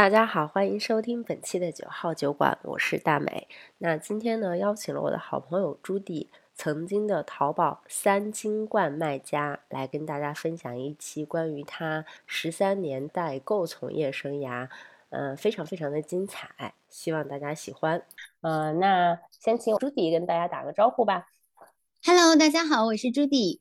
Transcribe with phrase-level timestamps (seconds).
[0.00, 3.46] 大家好，欢迎收听本期的九号酒馆，我是大美。
[3.76, 14.70] 那今天呢，邀请了我的好朋友朱棣，曾经的淘宝三金冠卖家，来跟大家分享一期关于他十三年代购从业生涯，
[15.10, 18.02] 嗯，非常非常的精彩，希望大家喜欢。
[18.40, 21.26] 呃，那先请朱棣跟大家打个招呼吧。
[22.02, 23.58] Hello，大家好，我是朱棣，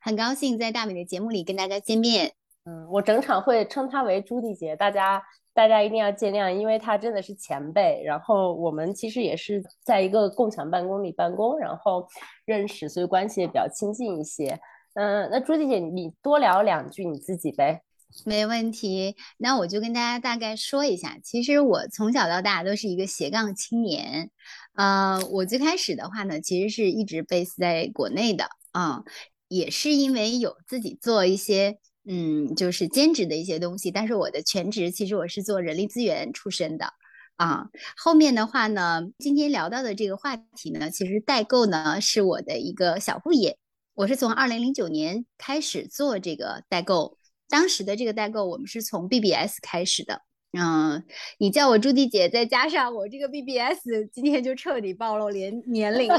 [0.00, 2.32] 很高兴在大美的节目里跟大家见面。
[2.64, 5.22] 嗯，我整场会称她为朱棣姐，大家。
[5.54, 8.02] 大家一定要见谅，因为他真的是前辈。
[8.04, 12.08] 然后我们其实也是在一个共享办公里办公，然后
[12.44, 14.58] 认识，所以关系也比较亲近一些。
[14.94, 17.82] 嗯，那朱迪姐，你多聊两句你自己呗。
[18.26, 21.18] 没问题，那我就跟大家大概说一下。
[21.22, 24.30] 其实我从小到大都是一个斜杠青年。
[24.74, 29.02] 呃，我最开始的话呢，其实是一直 base 在国内的啊，
[29.48, 31.78] 也是因为有自己做一些。
[32.04, 36.92] 嗯，就是兼职的一些东西，但是我的全职其实我是做人力资源出身的
[37.36, 37.68] 啊。
[37.96, 43.56] 后面的话呢，今天聊到的这个话题呢，其实代购呢是我的一个小副业。
[43.94, 50.22] 我是从二零零九年开始做这个代购，当时的这个代购我们是从 BBS 开始的。
[50.58, 51.02] 嗯，
[51.38, 56.18] 你叫我朱迪姐，再加上我这个 BBS，今天就彻底暴露年年龄了。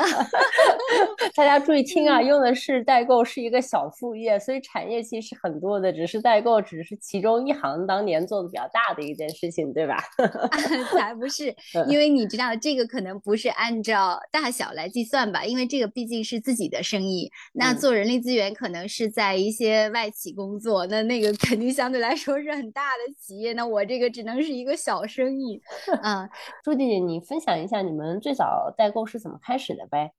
[1.35, 10.03] 大家注意听啊，用的是代购是一个小副业，所以产业其实很多的，只是代购只是其中一行，当年做的比较大的一件事情，对吧？
[10.97, 11.55] 才不是，
[11.87, 17.31] 因为你知道这个可能不是按照大小来计算吧，因为这个毕竟是自己的生意。
[17.53, 23.53] 那做人力资源可能是在一些外企工作，那那个肯定相对来说是很大的企业。
[23.53, 24.22] 那我这个只。
[24.23, 25.61] 能是一个小生意，
[26.01, 26.29] 啊，
[26.63, 30.13] 朱弟，你分享一下你们最早代购是怎么开始的呗？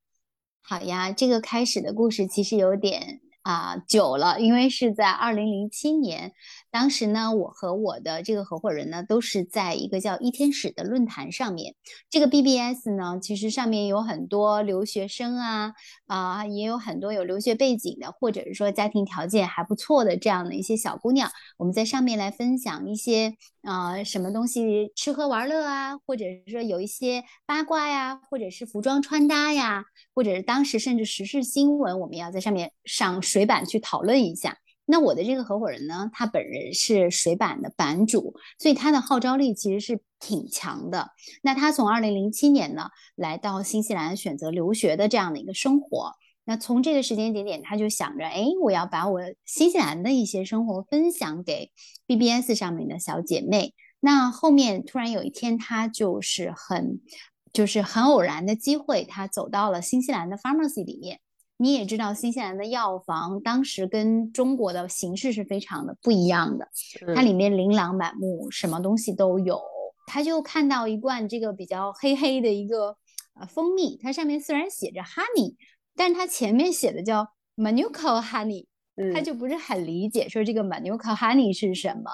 [0.63, 6.33] 好呀，这个开始的故事其实有点啊久了，因为是在二零零七年。
[6.75, 11.77] 当时呢，我和我的这个合伙人呢，都是在一个叫一天使的论坛上面。
[12.11, 15.73] 这个 BBS 呢，其实上面有很多留学生啊，
[16.09, 21.31] 啊，也有很多有留学背景的，或者是说家庭条件还不错的这样的一些小姑娘。
[21.59, 34.59] 我们在上面来分享一些啊，什么东西吃喝玩乐啊，或者是说有一些八卦呀，或者是服装穿搭呀，或者是当时甚至时事新闻，我们要在上面上水板去讨论一下。
[34.87, 41.11] 那我的这个合伙人呢，他本人是水版的版主，所以他的号召力其实是挺强的。
[41.43, 46.13] 那他从二零零七年呢来到新西兰选择留学的这样的一个生活，
[46.45, 51.71] 那从这个时间点点，他就想着，哎，我要把我新西兰的一些生活分享给
[52.07, 53.75] BBS 上面的小姐妹。
[54.01, 57.01] 那后面突然有一天，他就是很
[57.55, 61.21] 就是很偶然的机会，他走到了新西兰的 pharmacy 里面。
[61.57, 66.69] 你也知道，新西兰的药房当时跟中国的形式是非常的不一样的，
[67.15, 69.61] 它里面琳琅满目，什么东西都有。
[70.07, 72.97] 他就看到一罐这个比较黑黑的一个
[73.39, 75.55] 呃蜂蜜，它上面虽然写着 honey，
[75.95, 78.67] 但是它前面写的叫 manuka honey，
[79.15, 82.11] 他就不是很理解说这个 manuka honey 是什么。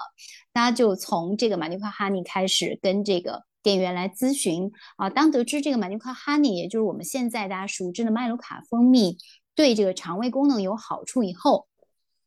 [0.53, 3.43] 他就从这个 manuka honey 开始跟这个。
[3.63, 9.17] 店员来咨询啊，当得知这个 Manuka Honey，也就是我们现在大家熟知的麦卢卡蜂蜜，
[9.55, 11.67] 对这个肠胃功能有好处以后，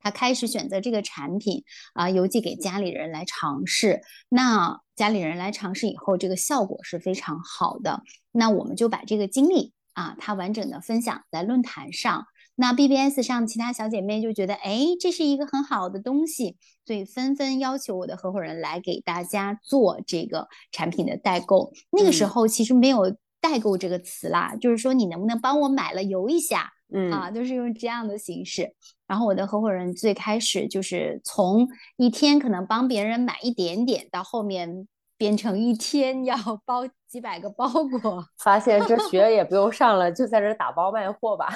[0.01, 4.03] 他开始选择这个产品啊，邮寄给家里人来尝试。
[4.29, 8.03] 那家里人来尝试以后，这个效果是非常好的。
[8.31, 12.27] 那我们就把这个经历啊，他完整的分享在论坛上。
[12.57, 16.57] 那 BBS 上其他小姐妹就觉得，哎，这是一个很好的东西，
[16.87, 21.73] 所以纷纷要求我的合伙人来给大家做这个产品的代购。
[21.91, 28.75] 那个时候其实没有代购这个词啦，就是说你能不能帮我买了邮一下，嗯啊，都是用这样的形式。
[29.07, 34.87] 然后我的合伙人最开始就是从一天可能帮别人买一点点，到后面。
[35.17, 36.83] 变成一天要 包
[37.15, 37.69] 几百个包
[38.03, 41.49] 裹， 发现这学也不用上了，就在这打包卖货吧。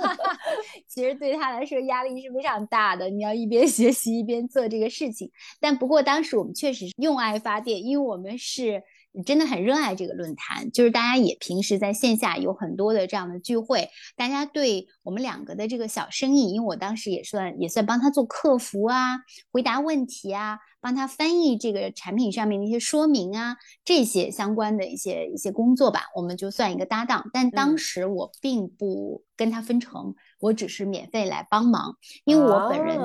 [0.86, 5.30] 其实对他来说压力是非常大的，你要一边学习一边做这个事情。
[5.58, 8.82] 但不过当时我们确实是用爱发电，因为我们是。
[9.24, 19.18] 真的很热爱这个论坛，就是大家也平时在线下有很多的这样的聚会，大家对我们两个的这个小生意，因为我当时也算也算帮他做客服啊，
[19.52, 27.30] 回答问题啊，帮他翻译这个产品上面的一些说明啊，这些相关的一些一些工作吧，我们就算一个搭档。
[27.32, 32.98] 但当时我并不跟他分成，我只是免费来帮忙，因为我本人，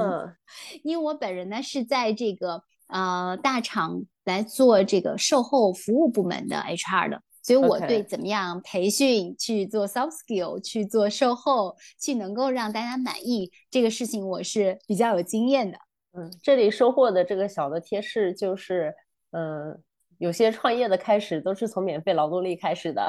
[0.83, 4.06] 因为我本人呢是在这个呃大厂。
[4.29, 15.77] 来做这个售后服务部门的 HR 的，所以我对怎么样培训、去做 soft skill、去做售后、去能够让大家满意这个事情，我是比较有经验的。
[16.13, 18.93] 嗯，这里收获的这个小的贴士就是，
[19.31, 19.77] 嗯，
[20.19, 23.07] 有些创业的开始都是从免费劳动力开始的。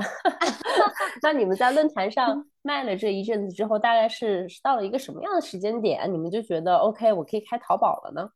[1.22, 8.28] 那你们在论坛上 卖了这一阵子之后，大概是到了一个什么样的时间点，你们就觉得 OK，我可以开淘宝了呢？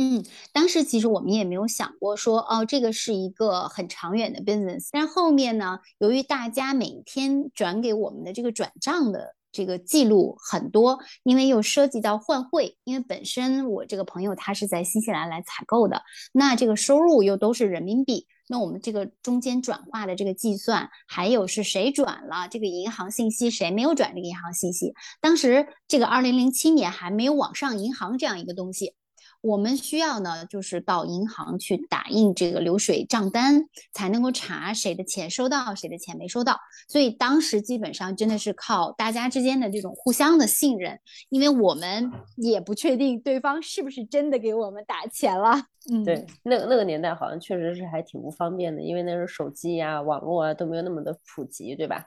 [0.00, 4.90] 嗯，当时其实我们也没有想过说，哦，这个是一个很长远的 business。
[4.92, 16.00] 但后面呢，由于大家每天转给我们的这个转账的这个记录很多，因为又涉及到换汇，因为本身我这个朋友他是在新西兰来采购的，
[16.32, 28.94] 那这个收入又都是人民币，那我们这个中间转化的这个计算，还有是谁转了这个银行信息，谁没有转这个银行信息，当时这个二零零七年还没有网上银行这样一个东西。
[29.40, 36.58] 我们需要呢，就是到银行去打印这个流水账单，才能够查谁的钱收到，谁的钱没收到。
[36.88, 40.98] 所以当时基本上真的是靠大家之间的这种互相的信任，
[41.28, 45.62] 因为我们也不确定对方是不是真的给我们打钱了。
[45.90, 52.04] 嗯，对，那个那个年代好像确实是还挺不方便的，因为那时候手机啊、网络啊都没有那么的普及，对吧？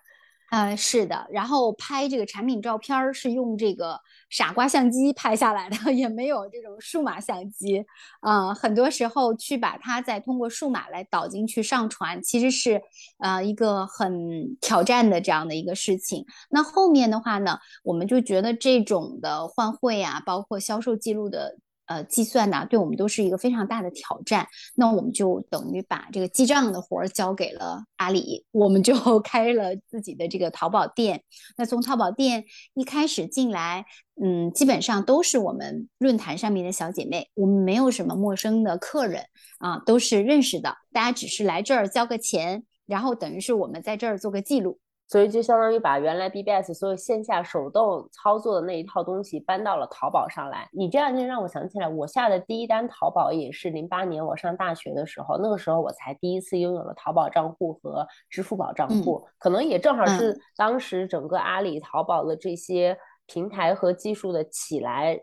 [0.51, 3.97] 呃，是的，然后拍这个产品照片是用这个
[4.29, 7.85] 傻瓜相机拍下来的， 也没有这种数码相机。
[8.19, 12.81] 啊，很多时候去把它再通过数码来导进去上传，其实是
[13.19, 16.25] 呃一个很挑战的这样的一个事情。
[16.49, 21.57] 那后面的话呢，我们就觉得这种的换汇啊，包括销售记录的。
[21.91, 24.47] 呃，计算呢，对我们都是一个非常大的挑战。
[24.75, 31.21] 那我们就等于把这个记账的活儿交给了阿里，我们就 开了自己的这个淘宝店。
[31.57, 32.45] 那从淘宝店
[32.75, 33.85] 一开始进来，
[34.23, 39.25] 嗯，基本上都是我们论坛上面的小姐妹，我们没有什么陌生的客人
[39.59, 40.77] 啊，都是认识的。
[40.93, 44.79] 大家只是来这儿交个钱，然后等于是我们在这儿做个记录。
[45.11, 50.69] 所以就相当于把原来 BBS 所有线下手动操作的那一套东西搬到了淘宝上来。
[50.71, 62.97] 你这样就让我想起来，我下的第一单淘宝也是零八年我上大学的时候，那个时候我才第一次拥有了淘宝账户和支付宝账户，可能也正好是当时整个阿里淘宝的这些
[63.27, 65.19] 平台和技术的起来，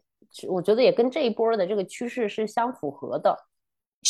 [0.50, 3.34] 我觉得也跟这一波的这个趋势是相符合的。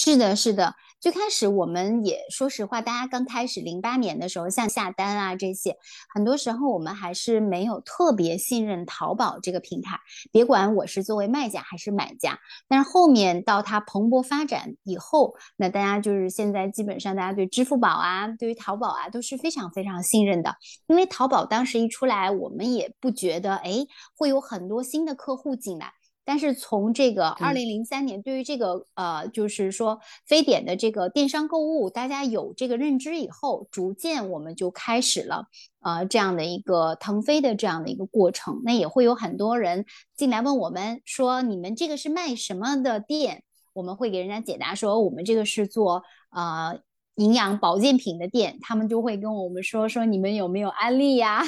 [0.00, 0.76] 是的，是的。
[1.00, 5.76] 最开始我们也说实话，大家刚开始零八年的时候，像下单啊这些，
[6.14, 9.98] 很多时候我们还是没有特别信任淘宝这个平台。
[10.30, 20.54] 别管我是作为卖家还是买家，但是后面到它蓬勃发展以后，那大家就是现在基本上大家对支付宝啊，对于淘宝啊都是非常非常信任的。
[20.86, 23.84] 因为淘宝当时一出来，我们也不觉得哎
[24.16, 25.92] 会有很多新的客户进来。
[26.28, 35.46] 但是从这个二零零三年，对于这个呃，就是说非典的这个电商购物，大家有这个认知以后，逐渐我们就开始了
[35.80, 38.60] 呃这样的一个腾飞的这样的一个过程。
[38.62, 43.42] 那也会有很多人进来问我们说，你们这个是卖什么的店？
[43.72, 46.78] 我们会给人家解答说，我们这个是做呃。
[47.18, 51.42] 营养保健品的店，他们就会跟我们说说你们有没有安利呀？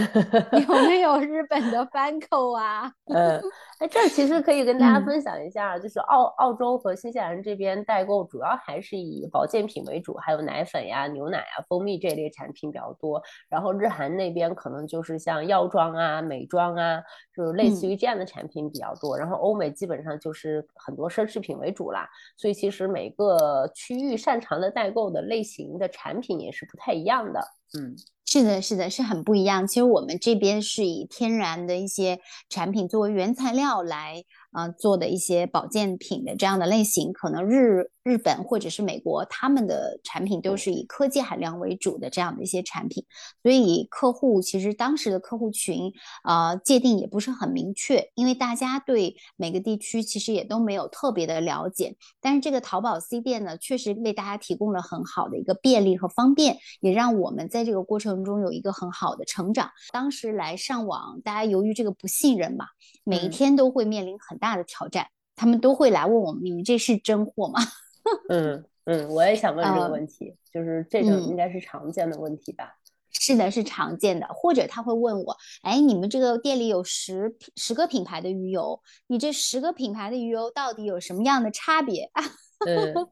[0.66, 2.90] 有没有日本的 FANCL 啊？
[3.12, 3.38] 嗯，
[3.80, 13.22] 哎，这其实可以跟大家分享一下，就是澳澳洲和新西兰这边代购主要还是以保健品为主，还有奶粉呀、牛奶啊、蜂蜜这类产品比较多。
[13.50, 17.02] 然后日韩那边可能就是像药妆啊、美妆啊，
[17.36, 19.18] 就是类似于这样的产品比较多。
[19.18, 22.08] 然后欧美基本上就是很多奢侈品为主啦。
[22.38, 25.09] 所以其实每个区域擅长的代购。
[25.12, 27.40] 的类型的产品也是不太一样的，
[27.78, 27.96] 嗯。
[28.26, 29.66] 是的，是的，是很不一样。
[29.66, 37.12] 其实我们这边是以天然的一些产品作为原材料来啊做的一些保健品的这样的类型。
[37.12, 43.04] 可能日日本或者是美国，他们的产品都是以科技含量为主的这样的一些产品。
[43.42, 45.92] 所以客户其实当时的客户群
[46.22, 51.96] 啊界定也不是很明确，因为大家对每个地区其实也都没有特别的了解。
[52.20, 58.10] 但是这个淘宝 C 店呢，确实为大家提供了很好的一个便利和方便，也让我们在这个过程。
[58.24, 59.70] 中有一个很好的成长。
[59.92, 62.66] 当时来上网，大家由于这个不信任嘛，
[63.10, 65.08] 每一天都会面临很大的挑战。
[65.34, 67.60] 他们都会来问我们：“你们这是真货吗？”
[68.30, 72.76] 嗯嗯，我也想问这个问题，就是这种应该是常见的问题吧？
[73.10, 74.26] 是的，是常见的。
[74.28, 82.10] 或者他会问我：“哎，你们这个店里有十十个品牌的鱼油，你这十个品牌的鱼油到底有什么样的差别？”
[82.66, 83.08] 嗯。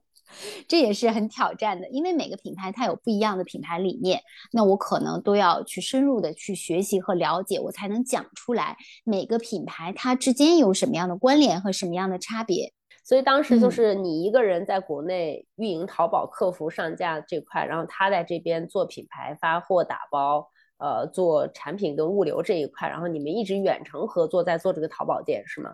[0.66, 4.20] 这也是很挑战的，因为每个品牌它有不一样的品牌理念，
[4.52, 12.73] 那我可能都要去深入的去学习和了解，我才能讲出来每个品牌它之间有什么样的关联和什么样的差别。
[13.04, 25.70] 所以当时就是你一个人在国内运营淘宝客服上架这块，然后他在这边做品牌发货打包，呃，做产品跟物流这一块，然后你们一直远程合作在做这个淘宝店是吗？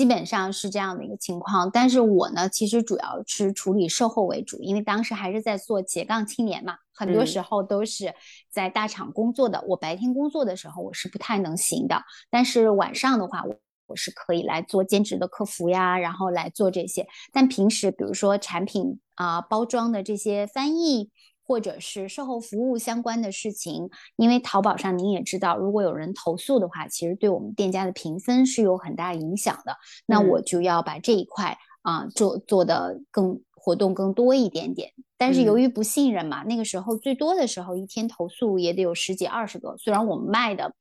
[0.00, 1.70] 基本上是这样的一个情况。
[1.70, 8.14] 但是我呢，其实主要是处理售后为主，因为当时还是在做斜杠青年嘛，很多时候都是
[8.50, 9.62] 在大厂工作的。
[9.68, 13.54] 我白天工作的时候，我是不太能行的，但是晚上的话，我
[13.88, 17.06] 我是可以来做兼职的客服呀，然后来做这些。
[17.30, 21.10] 但平时比如说产品啊、包装的这些翻译。
[21.50, 29.76] 或者是售后服务相关的事情，因为淘宝上您也知道，如果有人投诉的话，其实对我们店家的评分是有很大影响的。
[30.06, 34.92] 那我就要把这一块啊做做的更活动更多一点点。
[35.18, 39.76] 但是由于不信任嘛，那个时候最多的时候一天投诉也得有十几二十个。
[39.76, 40.72] 虽然我们卖的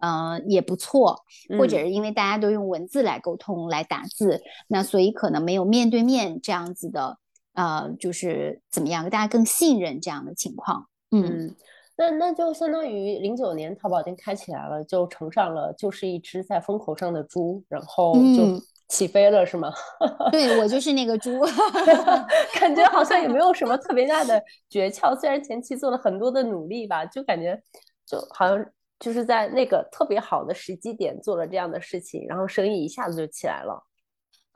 [0.00, 1.20] 呃也不错，
[1.56, 7.18] 或者是因为大家都用文字来沟通来打字，那所以可能没有面对面这样子的。
[7.56, 10.86] 呃，就是怎么样，大家更信任这样的情况。
[11.10, 11.54] 嗯，
[11.96, 19.72] 那那就相当于零九年淘宝店开起来了，就乘上了就是一只在风口上的猪，然后就起飞了，是吗？
[20.30, 21.40] 对我就是那个猪，
[22.60, 27.58] 感觉好像也没有什么特别大的 诀窍，虽然前期做了很多的努力吧，就感觉
[28.04, 28.62] 就好像
[28.98, 33.85] 就是在那个特别好的时机点做了这样的事情，然后生意一下子就起来了。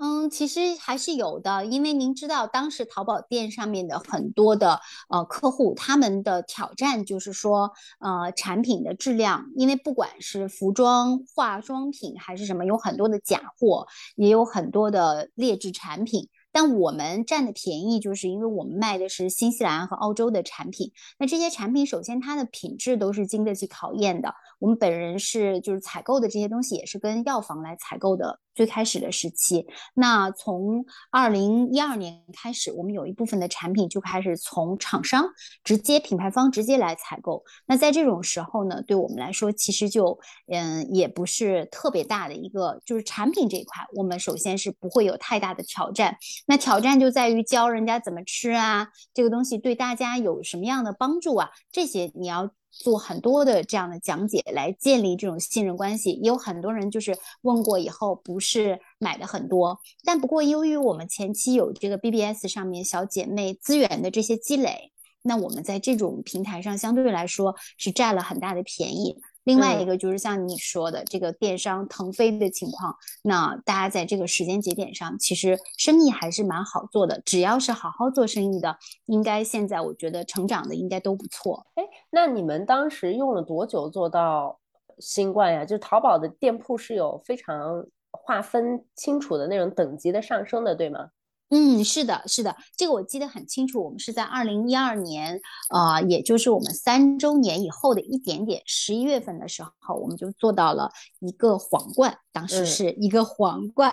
[0.03, 4.81] 嗯，其实还是有的，因为您知道，当时淘宝店上面的很多的
[5.11, 16.31] 呃客户，他们的挑战就是说，呃，产品的质量，因为不管是服装、化妆品还是什么，有很多的假货，也有很多的劣质产品。
[16.53, 20.91] 但我们占的便宜，就是因为我们卖的是新西兰和澳洲的产品。
[21.19, 24.35] 那这些产品，首先它的品质都是经得起考验的。
[24.59, 28.41] 我们本人是就是采购的这些东西，也是跟药房来采购的。
[28.55, 35.25] 最开始的时期，那从二零一二年开始，我们有一部分的产品就开始从厂商
[35.65, 37.43] 直接品牌方直接来采购。
[37.67, 40.19] 那在这种时候呢，对我们来说，其实就
[40.53, 46.17] 嗯也不是特别大的一个，就是产品这一块，我们首先是不会有太大的挑战。
[46.47, 51.51] 那挑战就在于教人家怎么吃啊，这个东西对大家有什么样的帮助啊？
[51.73, 56.13] 这些你要做很多的这样的讲解来建立这种信任关系。
[56.13, 69.19] 也有很多人就是问过以后不是买的很多，但不过由于我们前期有这个 BBS 上面小姐妹资源的这些积累，那我们在这种平台上相对来说是占了很大的便宜。
[69.45, 77.21] 另外一个就是像你说的这个电商腾飞的情况，那大家在这个时间节点上，其实生意还是蛮好做的。
[77.25, 81.67] 只要是好好做生意的，应该现在我觉得成长的应该都不错。
[81.75, 84.59] 哎，那你们当时用了多久做到
[84.99, 85.65] 新冠呀？
[85.65, 91.09] 就是淘宝的店铺是有非常划分清楚的那种等级的上升的，对吗？
[91.51, 93.85] 嗯，是的，是的，这个我记得很清楚。
[93.85, 102.17] 我们是在二零一二年，呃，也就是我们三周年以后的一点点，十一月份的时候，我们就做到了一个皇冠。
[102.33, 103.93] 当时是一个皇冠，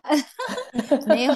[1.08, 1.34] 没有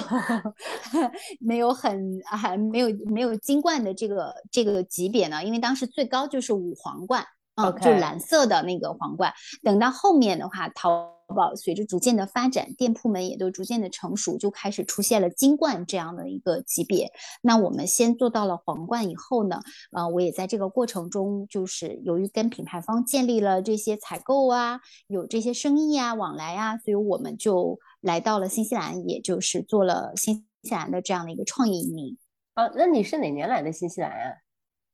[1.40, 7.26] 没有很还没有没有金冠的这个这个级别呢，因为当时最高就是五皇冠。
[7.54, 9.30] 嗯，就蓝色的那个皇冠。
[9.62, 17.10] 等到后面的话，淘宝随着逐渐的发展，店铺们也都逐渐的成熟，就开始出现了金冠这样的一个级别。
[17.42, 19.60] 那我们先做到了皇冠以后呢，
[19.92, 32.18] 呃，我也在这个过程中，就是由于跟品牌方建立了这些采购啊，有这些生意啊往来啊，所以我们就来到了新西兰，也就是做了新西兰的这样的一个创业移民。
[32.54, 34.41] 啊，那你是哪年来的新西兰啊？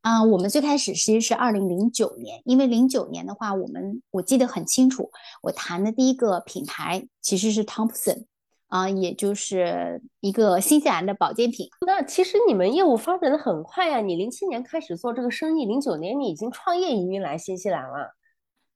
[0.08, 5.10] 啊，我们最开始其实是二零零九年，因为零九年的话，我们我记得很清楚，
[5.42, 8.24] 我谈的第一个品牌其实是 Thompson，
[8.68, 11.68] 啊，也就是一个新西兰的保健品。
[11.86, 18.14] 那其实你们业务发展的很快呀，你零七年开始做这个生意，零九年你已经创业移民来新西兰了。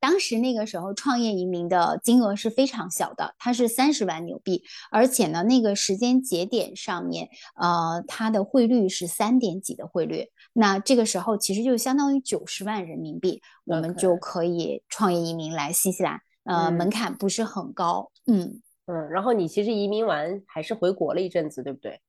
[0.03, 18.61] 当时那个时候创业移民的金额是非常小的，它是三十万纽币，而且呢，那个时间节点上面，呃，它的汇率是三点几的汇率，那这个时候其实就相当于九十万人民币，我们就可以创业移民来新西兰，呃，门槛不是很高，嗯。
[18.87, 22.01] 嗯，然后你其实移民完还是回国了一阵子，对不对？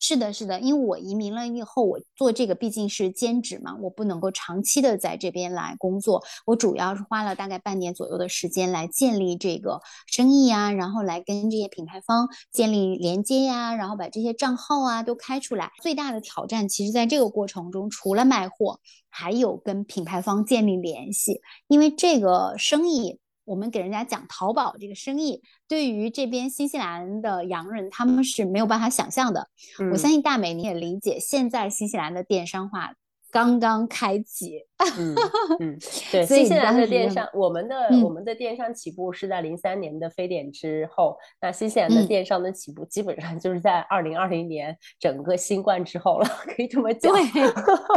[0.00, 6.22] 是的，是的，因为我移民了以后，我做这个毕竟是兼职嘛，我不能够长期的在这边来工作。
[6.46, 15.72] 我主要是花了大概半年左右的时间来建立这个生意呀，然后来跟这些品牌方建立连接呀，然后把这些账号啊都开出来。
[15.82, 18.78] 最大的挑战，其实在这个过程中，除了卖货，
[19.10, 23.18] 还有跟品牌方建立联系，因为这个生意。
[23.48, 29.48] 我们给人家讲淘宝这个生意，对于这边新西兰的洋人，他们是没有办法想象的。
[29.90, 32.92] 我相信大美你也理解，现在新西兰的电商化
[33.30, 34.64] 刚刚开启。
[34.96, 35.12] 嗯
[35.58, 35.76] 嗯，
[36.12, 47.12] 对，所以新西兰的电商，我们的嗯我们的电商起步是在零三年的非典之后，那新西兰的嗯电商的起步基本上就是在二零二零年整个新冠之后了，可以这么讲。
[47.12, 47.22] 对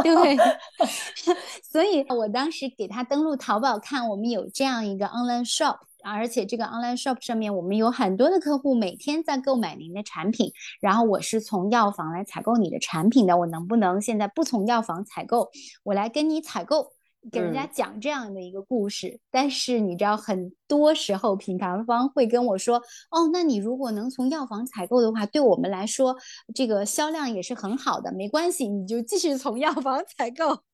[0.02, 0.36] 对
[1.62, 15.50] 所以我当时给他登录淘宝看，我们有这样一个 online shop，而且这个 online shop 上面我们有很多的客户每天在购买您的产品，然后我是从药房来采购你的产品的，我能不能现在不从药房采购，
[15.84, 16.92] 我来跟你采购？
[17.30, 22.78] 给人家嗯讲这样的一个故事，但是你知道，很多时候品牌方会跟我说
[23.14, 26.16] ：“哦，那你如果能从药房采购的话，对我们来说，
[26.52, 30.64] 这个销量也是很好的，没关系，你就继续从药房采购。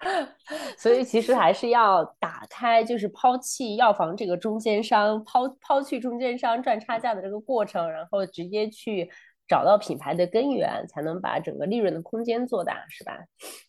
[0.78, 9.10] 所以其实还是要打开，就是抛弃药房这个中间商，抛抛去中间商赚差价的这个过程，然后直接去
[9.46, 13.18] 找到品牌的根源，才能把整个利润的空间做大，是吧？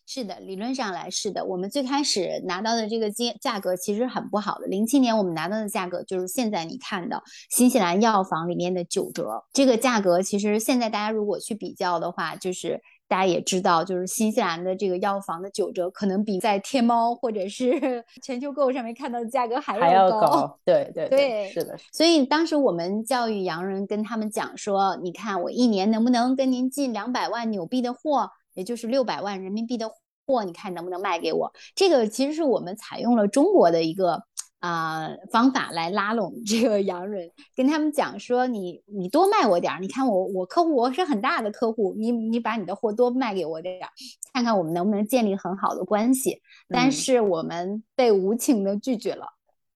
[0.06, 1.44] 是的，理论上来是的。
[1.44, 4.66] 我们最开始拿到的这个价价格其实很不好的。
[4.66, 12.80] 零七年我们拿到的价格就是现在你看到新西兰药房里面的九折，这个价格其实现在大家如果去比较的话，就是
[13.12, 29.90] 大家也知道，就是新西兰的这个药房的九折可能比在天猫或者是 全球购上面看到的价格还还要要高，对 对对是的所以当时我们教育洋人跟他们讲说，你看我一年能不能跟您进两百万纽币的货，也就是六百万人民币的
[30.26, 31.52] 货，你看能不能卖给我？
[31.74, 34.22] 这个其实是我们采用了中国的一个
[34.62, 43.90] 啊、方法来拉拢这个洋人，跟他们讲说你你多卖我点儿，你看我我客户我是很大的客户，你你把你的货多卖给我点儿，
[44.32, 46.40] 看看我们能不能建立很好的关系。
[46.68, 49.26] 但嗯是我们被无情的拒绝了。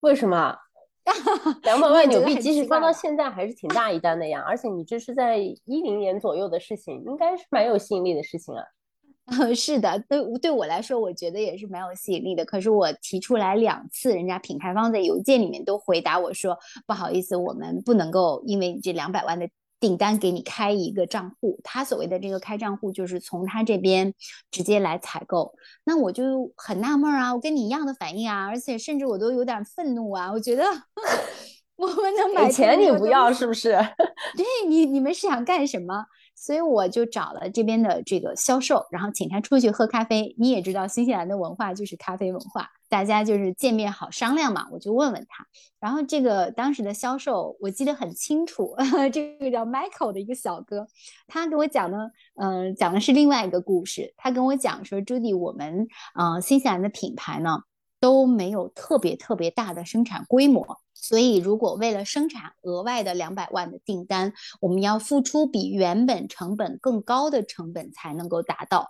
[0.00, 0.56] 为什么？
[1.64, 8.62] 两百万纽币，即使放到现在还是挺大一单的呀，而且你这是在一零年左右的事情，应该是蛮有吸引力的事情啊。
[9.26, 12.44] 呃， 是的，对对我来说，我觉得也是蛮有吸引力的。
[12.44, 16.56] 可是我提出来两次，人家品牌方在邮件里面都回答我说，
[16.86, 19.48] 不好意思，我们不能够因为你这两百万的
[19.80, 21.58] 订单给你开一个账户。
[21.64, 24.14] 他所谓的这个开账户，就是从他这边
[24.52, 25.52] 直接来采购。
[25.84, 30.62] 那我就很纳闷儿啊，我跟你一样的反应啊，而且甚至我都有点愤怒啊，我觉得
[31.76, 33.72] 我们能买钱你不要是不是？
[34.38, 36.06] 对你，你们是想干什么？
[36.36, 40.36] 所以我就找了这边的这个销售，然后请他出去喝咖啡。
[40.38, 44.68] 你也知道，新西兰的文化就是咖啡文化，大家就是见面好商量嘛。
[44.70, 45.46] 我就问问他，
[45.80, 48.76] 然后这个当时的销售我记得很清楚，
[49.12, 50.86] 这个叫 Michael 的一个小哥，
[51.26, 54.12] 他给我讲呢，嗯、讲的是另外一个故事。
[54.16, 57.60] 他跟我讲说，朱迪，我们呃新西兰的品牌呢
[58.00, 60.78] 都没有特别特别大的生产规模。
[60.94, 68.88] 所以，如果为了生产额外的两百万的订单，我们要付出比原本成本更高的成本才能够达到。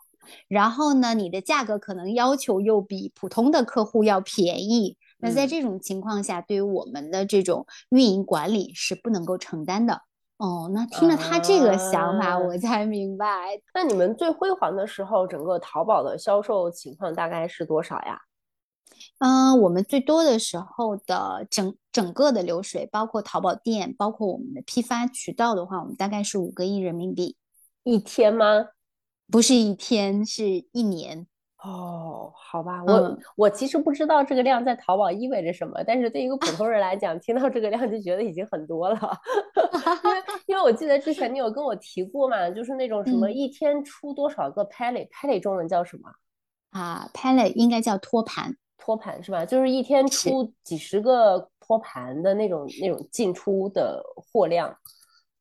[0.49, 4.97] 然后呢，你的价格可能要求又比普通的客户要便宜。
[5.19, 10.03] 那在嗯这种情况下，对于我们的这种运营管理是不能够承担的。
[10.39, 18.21] 哦，那听了他这个想法，啊我才明白，那你们最辉煌的时候，整个淘宝的销售情况大概是多少呀？
[19.19, 27.37] 嗯，我们最多的时候的整整个的流水，包括淘宝店，包括我们的批发渠道的话，我们大概是五个亿人民币，
[27.85, 28.69] 一天吗？
[29.31, 31.27] 不是一天，是一年。
[31.63, 38.97] 哦，好吧，我、嗯我其实不知道这个量在淘宝意味着什么，但是对一个普通人来讲，听到这个量就觉得已经很多了。
[40.05, 40.17] 因为
[40.49, 46.11] 因为我记得之前你有跟我提过嘛，就是那种什么嗯一天出多少个 pallet，pallet 中文叫什么？
[46.71, 49.45] 啊，pallet 应该叫托盘，托盘是吧？
[49.45, 54.77] 就是一天出几十个托盘的那种那种进出的货量。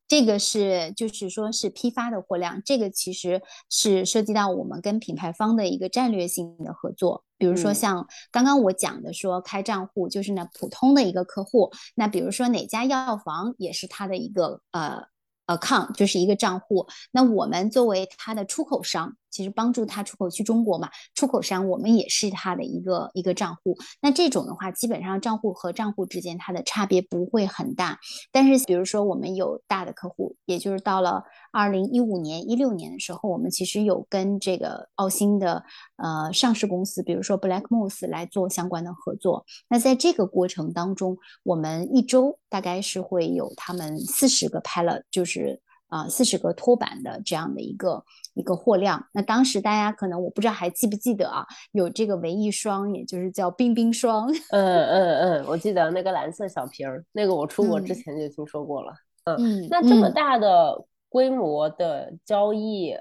[0.08, 7.24] 这个是就是说是批发的货量，这个其实是涉及到我们跟品牌方的一个战略性的合作。
[7.40, 15.08] 比如说嗯像刚刚我讲的说开账户，就是呢普通的一个客户，那比如说哪家药房也是他的一个呃
[15.48, 16.88] account，就是一个账户。
[17.12, 23.78] 那我们作为他的出口商，其实帮助他出口去中国嘛，出口商我们也是他的一个一个账户。
[24.00, 28.00] 那这种的话，基本上账户和账户之间它的差别不会很大。
[28.32, 31.22] 但是比如说我们有大的客户，也就是到了
[31.52, 35.62] 二零一五年、一六年的时候，我们其实有跟这个澳新的
[35.98, 39.46] 呃上市公司，比如说 Black Moose 来做相关的合作。
[39.68, 48.04] 那在这个过程当中，我们一周大概是会有他们四十个 pallet，就是啊四十个托板的这样的一个
[48.36, 49.04] 一个货量。
[49.12, 54.32] 那当时大家可能我不知道还记不记得啊，有这个唯一霜，也就是叫冰冰霜。
[54.52, 58.94] 嗯嗯嗯，我记得那个蓝色小瓶儿，那个我出国之嗯前就听说过了。
[59.24, 62.96] 嗯，那这么嗯大的规模的交易，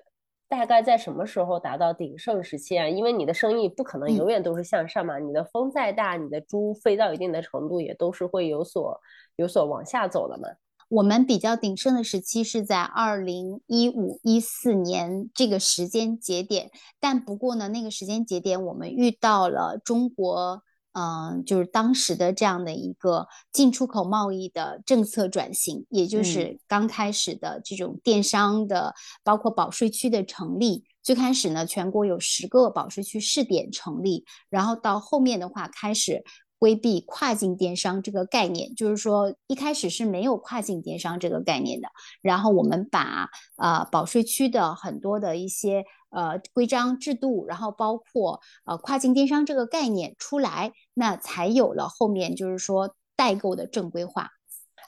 [0.48, 2.88] 大概在什么时候达到鼎盛时期啊？
[2.88, 8.98] 因为你的生意不可能永远都是向上嘛，你的风再大，你的猪飞到一定的程度，也都是会有所
[9.36, 10.48] 有所往下走的嘛。
[10.94, 20.62] 我们比较鼎盛的时期是在二零一五一四年这个时间节点，但不过呢，那个时间节点我们遇到了中国。
[20.96, 30.84] 嗯，就是当时的这样的一个进出口贸易的政策转型，也就是刚开始的这种电商的，包括保税区的成立。
[31.02, 36.22] 最开始呢，全国有十个保税区试点成立，然后到后面的话开始。
[36.64, 41.88] 规避跨境电商这个概念，就是说一开始是没有跨境电商这个概念的。
[42.22, 54.30] 然后我们把呃保税区的很多的一些呃规章制度，然后包括呃跨境电商这个概念出来，那才有了后面就是说代购的正规化。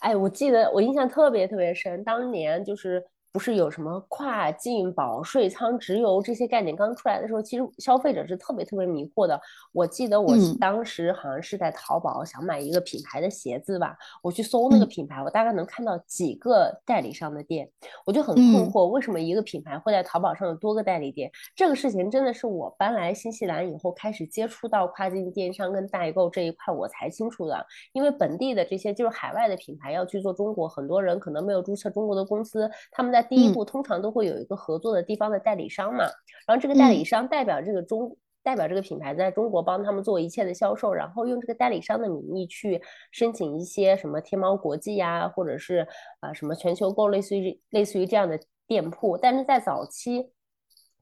[0.00, 3.04] 哎，我记得我印象特别特别深，当年就是。
[3.36, 9.38] 不是有什么跨境保税仓直邮这些概念刚出来的时候，其实消费者是特别特别迷惑的。
[9.72, 17.68] 我记得我当时好像是在淘宝想买一个品牌的鞋子吧，我去搜那个品牌，我大概能看到几个代理商的店，
[18.06, 21.30] 我就很困惑，为什么一个品牌会在淘宝上有多个代理店？
[21.54, 27.66] 这个事情真的是我搬来新西兰以后开始接触到跨境电商跟代购这一块我才清楚的。
[27.92, 36.04] 因为本地的这些就是海外的品牌要去做中国，很多人可能没有注册中国的公司，他们在第一步通常都会有一个合作的地方的代理商嘛，
[36.46, 45.86] 然后这个代理商代表这个中代表这个品牌在中国帮他们做一切的销售，然后用这个代理商的名义去申请一些什么天猫国际呀，或者是
[46.20, 50.30] 啊什么全球购类似于类似于这样的店铺，但是在早期。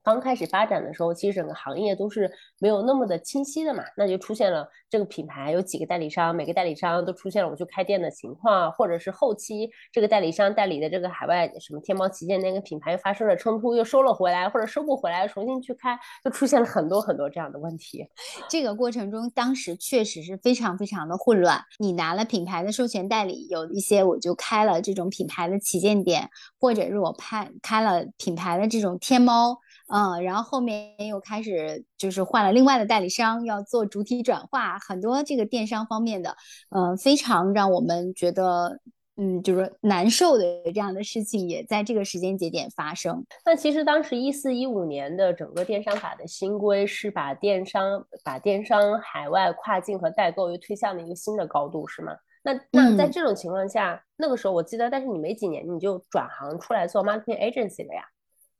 [0.04, 18.06] 刚开始发展的时候，其实整个行业都是没有那么的清晰的嘛，那就出现了这个品牌有几个代理商，每个代理商都出现了我去开店的情况，或者是后期这个代理商代理的这个海外什么天猫旗舰店跟品牌又发生了冲突，又收了回来，或者收不回来，重新去开，就出现了很多很多这样的问题。
[18.50, 21.58] 这个过程中，当时确实是非常非常的混乱。
[21.78, 26.28] 你拿了品牌的授权代理，有一些我就开了这种品牌的旗舰店，
[26.60, 29.58] 或者是我拍开了品牌的这种天猫。
[29.88, 36.36] 嗯，然后后面又开始就是换了另外的代理商，要做主体转化，很多这个电商方面的，
[36.70, 38.80] 呃，非常让我们觉得，
[39.16, 43.24] 嗯，就是难受的这样的事情也在这个时间节点发生。
[43.44, 52.12] 那其实当时一四一五年的整个电商法的新规是把电商把电商海外跨境和代购又推向了一个新的高度，是吗？
[52.42, 58.02] 那那在这种情况下，那个时候我记得，但是你没几年你就转行出来做 marketing agency 了呀？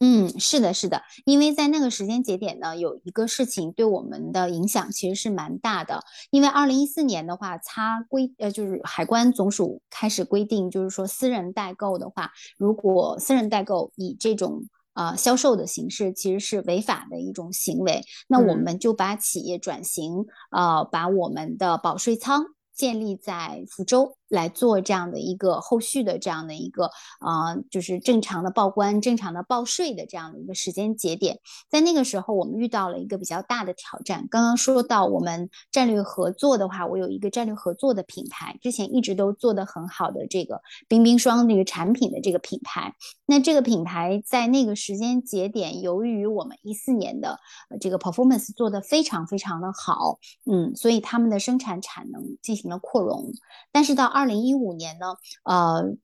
[0.07, 6.03] 嗯，是的，是的，因为在那个时间节点呢，有一个事情对我们的影响其实是蛮大的。
[6.31, 18.03] 因为二零一四年的话，它规呃就是海关总署开始规定，就是说私人代购的话，如果私人代购以这种呃销售的形式，其实是违法的一种行为。
[18.29, 24.19] 那我们就把企业转型，呃，把我们的保税仓建立在福州。
[24.29, 31.39] 来做这样的一个后续的这样的一个啊，就是正常的报关、正常的报税的这样的一个时间节点，
[31.71, 34.27] 在那个时候我们遇到了一个比较大的挑战。
[34.29, 42.93] 刚刚说到我们战略合作的话，我有一个战略合作的品牌，之前一直都做得很好的这个冰冰霜这个产品的这个品牌，
[43.27, 47.39] 那这个品牌在那个时间节点，由于我们一四年的
[47.81, 50.19] 这个 performance 做得非常非常的好，
[50.51, 53.33] 嗯，所以他们的生产产能进行了扩容，
[53.71, 54.24] 但是到二。
[54.25, 55.95] 二零一五年呢，呃，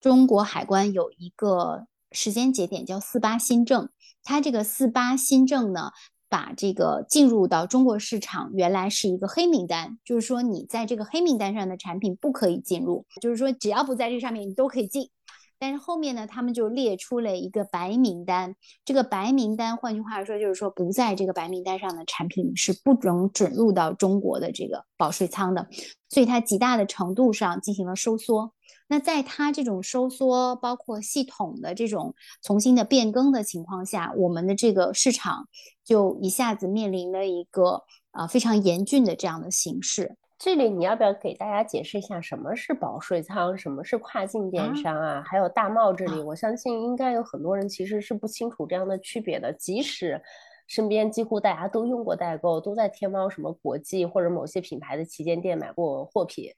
[0.00, 3.88] 中国海关有一个时间节点叫四八新政，
[4.24, 5.92] 它这个四八新政呢，
[6.28, 15.08] 把这个进入到中国市场原来是一个黑名单，就是说你在这个黑名单上的产品不可以进入，就是说只要不在这上面你都可以进。
[15.58, 18.54] 但是后面呢，他们就列出了一个白名单。
[18.84, 25.66] 这个白名单，换句话说，就是说不在这个白名单上的产品是不能准入到中国的这个保税仓的。
[26.08, 28.52] 所以它极大的程度上进行了收缩。
[28.88, 35.48] 那在它这种收缩，包括系统的这种重新的变更的情况下，我们的这个市场
[35.84, 40.16] 就一下子面临了一个啊非常严峻的这样的形势。
[40.38, 45.22] 这里你要不要给大家解释一下什么是保税仓，什么是跨境电商啊？
[45.26, 49.50] 还有大贸这里，我相信应该有很多人其实是不清楚这样的区别的。
[49.54, 50.20] 即使
[50.66, 56.50] 身边几乎大家都用过代购，都在天猫什么国际或者某些品牌的旗舰店买过货品。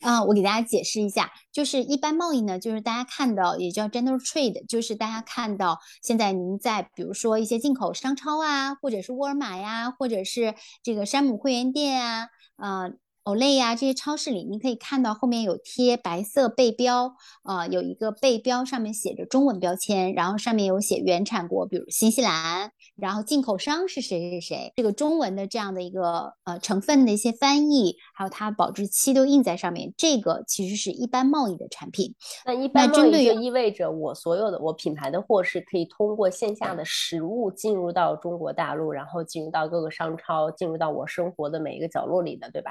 [0.00, 12.90] 啊，我给大家解释一下，就是一般贸易呢，就是大家看到也叫 general trade，就是大家看到现在您在比如说一些进口商超啊，或者是沃尔玛呀，或者是这个山姆会员店啊，啊。
[13.26, 32.14] Olay 呀这些超市里，你可以看到后面有贴白色背标，呃，有一个背标上面写着中文标签，然后上面有写原产国，比如新西兰，然后进口商是谁谁谁，这个中文的这样的一个呃成分的一些翻译，还有它保质期都印在上面，这个其实是一般贸易的产品。
[32.44, 42.70] 那一般贸易就意味着我所有的我品牌的货是可以通过线下的实物进入到中国大陆，然后进入到各个商超，进入到我生活的每一个角落里的，对吧？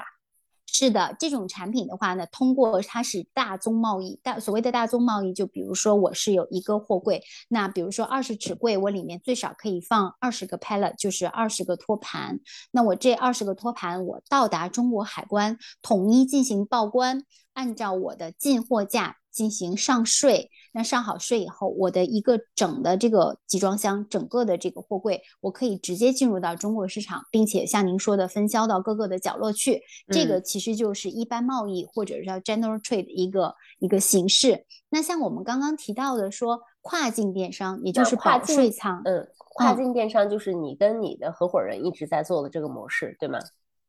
[0.78, 12.40] 是的，这种产品的话呢，通过它是大宗贸易，大所谓的大宗贸易，就比如说我是有一个货柜，那比如说二十尺柜，我里面最少可以放二十个 pallet，就是二十个托盘。
[12.72, 17.22] 那我这二十个托盘，我到达中国海关，统一进行报关，
[17.54, 19.16] 按照我的进货价。
[19.36, 29.80] 进行上税，那上好税以后，我的一个整的这个集装箱，整个的这个货柜，我可以直接进入到中国市场，并且像您说的分销到各个的角落去。
[30.08, 34.66] 这个其实就是一般贸易或者是叫 general trade 一个一个形式。
[34.90, 43.38] 那像我们刚刚提到的说跨境电商，也就是保税仓，嗯，跨境电商就是你跟你的合伙人一直在做的这个模式，对吗？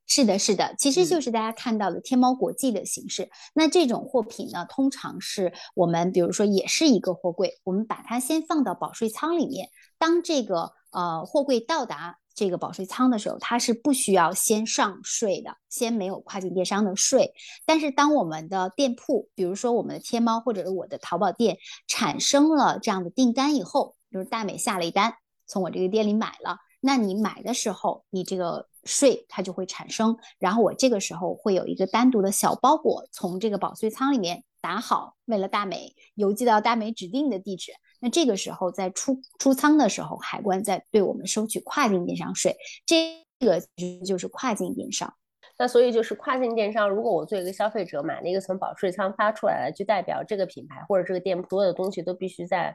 [0.08, 3.30] 是的，是的，其实就是大家看到的天猫国际的形式。
[3.54, 9.68] 那这种货品呢，通常是我们比如说也是一个货柜，我们把它先放到保税仓里面。
[9.98, 17.34] 当这个呃货柜到达这个保税仓的时候，它是不需要先上税的，先没有跨境电商的税。
[17.66, 25.16] 但是当我们的店铺，比如说我们的天猫或者是我的淘宝店产生了这样的订单以后，就是大美下了一单，
[25.48, 28.68] 从我这个店里买了，那你买的时候，你这个。
[28.88, 37.74] 税它就会产生，然后我这个时候会有一个单独的小包裹从这个保税仓里面打好，为了大美邮寄到大美指定的地址。
[38.00, 45.14] 那这个时候在出出仓的时候，海关在对我们收取跨境电商税，这个其实就是跨境电商。
[45.60, 52.74] 那所以就是跨境电商，如果我作为一个消费者买了一个从保税仓发出来的，就代表这个品牌或者这个店铺所有的东西都必须在。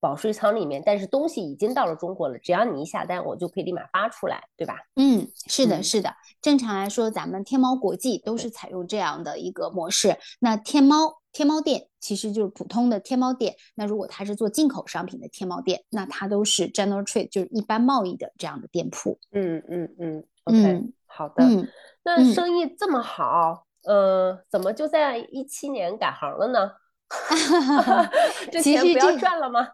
[0.00, 4.76] 保税仓里面，但是东西已经到了中国了，只要你一下单，我就可以立马发出来，对吧？
[4.96, 6.14] 嗯，是的，是的。
[6.40, 10.16] 正常来说，咱们天猫国际都是采用这样的一个模式。
[10.38, 13.56] 那天猫天猫店其实就是普通的天猫店。
[13.74, 19.18] 那如果它是做进口商品的天猫店，那它都是 general trade，就是一般贸易的这样的店铺。
[19.32, 21.44] 嗯嗯嗯，OK，好的。
[22.04, 26.70] 那生意这么好，呃，怎么就在一七年改行了呢？
[28.52, 29.66] 这钱不要赚了吗？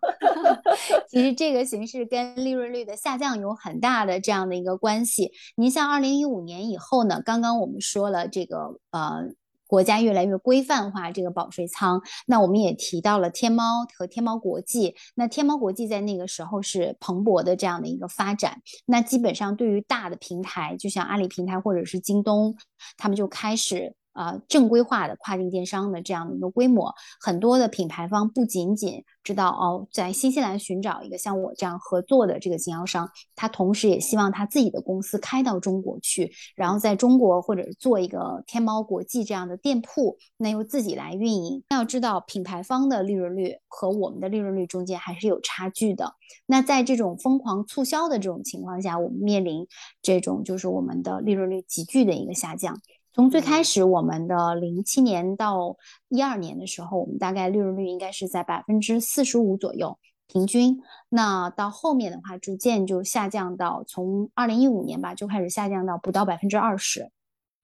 [1.10, 5.32] 其实这个形式跟利润率的下降有很大的这样的一个关系。
[5.56, 9.30] 您像二零一五年以后呢，刚刚我们说了这个呃，
[9.66, 14.94] 国家越来越规范化这个保税仓，那我们也提到了天猫和天猫国际。
[15.16, 18.60] 那天猫国际在那个时候是蓬勃的这样的一个发展。
[18.86, 22.56] 那基本上对于大的平台，就像阿里平台或者是京东，
[22.96, 23.94] 他们就开始。
[24.14, 41.62] 啊，正规化的跨境电商的这样的一个规模，很多的品牌方不仅仅知道哦，在新西兰寻找一个像我这样合作的这个经销商，他同时也希望他自己的公司开到中国去，然后在中国或者做一个天猫国际这样的店铺，那由自己来运营。
[41.70, 46.14] 要知道，品牌方的利润率和我们的利润率中间还是有差距的。
[46.46, 49.66] 那在这种疯狂促销的这种情况下，我们面临
[50.02, 52.80] 这种就是我们的利润率急剧的一个下降。
[53.14, 55.76] 从最开始，我们的零七年到
[56.08, 59.96] 一二年的时候，我们大概利润率应该是在百分之四十五左右
[60.26, 60.82] 平均。
[61.08, 67.08] 那到后面的话，逐渐就下降到从二零一五年吧，就开始下降到不到百分之二十。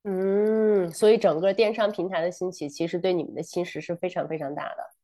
[0.05, 5.00] 嗯，所以整个电商平台的兴起，其实对你们的侵蚀是非常非常大的。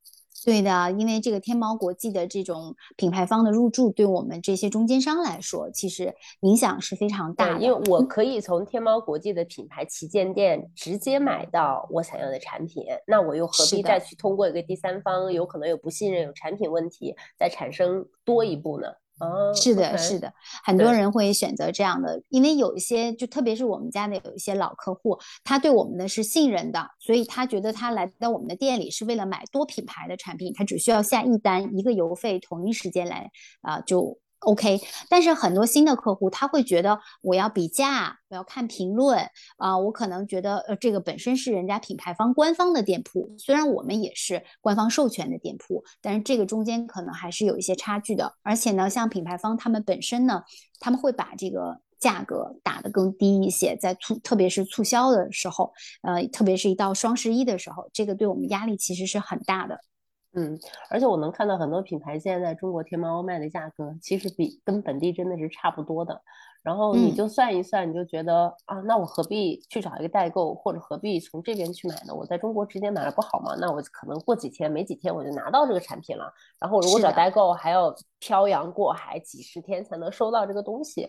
[0.46, 7.60] 对的，因为这个天猫国际的这种品牌方的入驻，对我们这些中间商来说，其实影响是非常大的。
[7.60, 18.86] 因为我可以从天猫国际的品牌旗舰店直接买到我想要的产品，那我又何必再去通过一个第三方，有可能有不信任、有产品问题，再产生多一步呢？
[19.18, 20.32] 哦，是的，是的，
[20.64, 33.30] 很多人会选择这样的，因为有一些，就特别是我们家的有一些老客户，他对我们的是信任的，所以他觉得他来到我们的店里是为了买多品牌的产品，他只需要下一单，一个邮费，同一时间来
[33.62, 34.18] 啊就。
[34.46, 48.34] OK，但是很多新的客户他会觉得我要比价，我要看评论啊，我可能觉得呃这个本身是人家品牌方官方的店铺，虽然我们也是官方授权的店铺，但是这个中间可能还是有一些差距的。
[48.44, 50.44] 而且呢，像品牌方他们本身呢，
[50.78, 59.80] 他们会把这个价格打得更低一些，在促特别是促销的时候，呃，特别是一到双十一的时候，这个对我们压力其实是很大的。
[60.36, 60.58] 嗯，
[60.90, 66.20] 而且我能看到很多品牌现在在中国天猫卖的价格，其实比跟本地真的是差不多的。
[66.62, 72.12] 然后你就算一算，你就觉得啊，那我何必去找一个代购，或者何必从这边去买呢？
[72.12, 73.54] 我在中国直接买了不好吗？
[73.58, 76.30] 那我可能过几天没几天我就拿到这个产品了。
[76.58, 81.08] 然后如果找代购，还要漂洋过海几十天才能收到这个东西。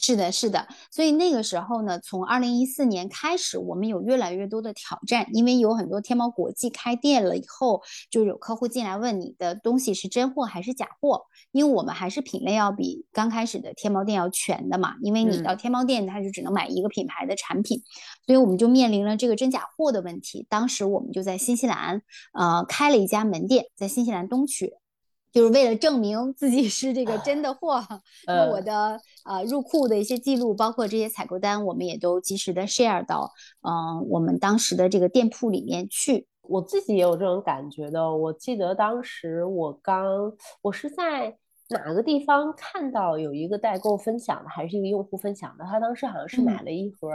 [0.00, 0.66] 是的，是的。
[0.90, 14.94] 所以那个时候呢，从二零一四年开始，我们有越来越多的挑战，因为有很多天猫国际开店了以后，就有客户进来问你的东西是真货还是假货，因为我们还是品类要比刚开始的天猫店要全的嘛。
[15.02, 17.82] 因为你到天猫店，它就只能买一个品牌的产品，
[18.26, 20.46] 所以我们就面临了这个真假货的问题。
[20.48, 24.72] 当时我们就在新西兰，呃，开了一家门店，在新西兰东区，
[25.32, 27.82] 就是为了证明自己是这个真的货。
[28.26, 36.26] 那我的呃入库的一些记录，包括这些采购单，我们也都及时的 share 到嗯我们当时的这个店铺里面去。
[36.42, 38.16] 我自己也有这种感觉的。
[38.16, 41.38] 我记得当时我刚，我是在。
[41.70, 45.66] 哪个地方看到有一个代购分享的，还是一个用户分享的？
[45.66, 47.10] 他当时好像是买了一盒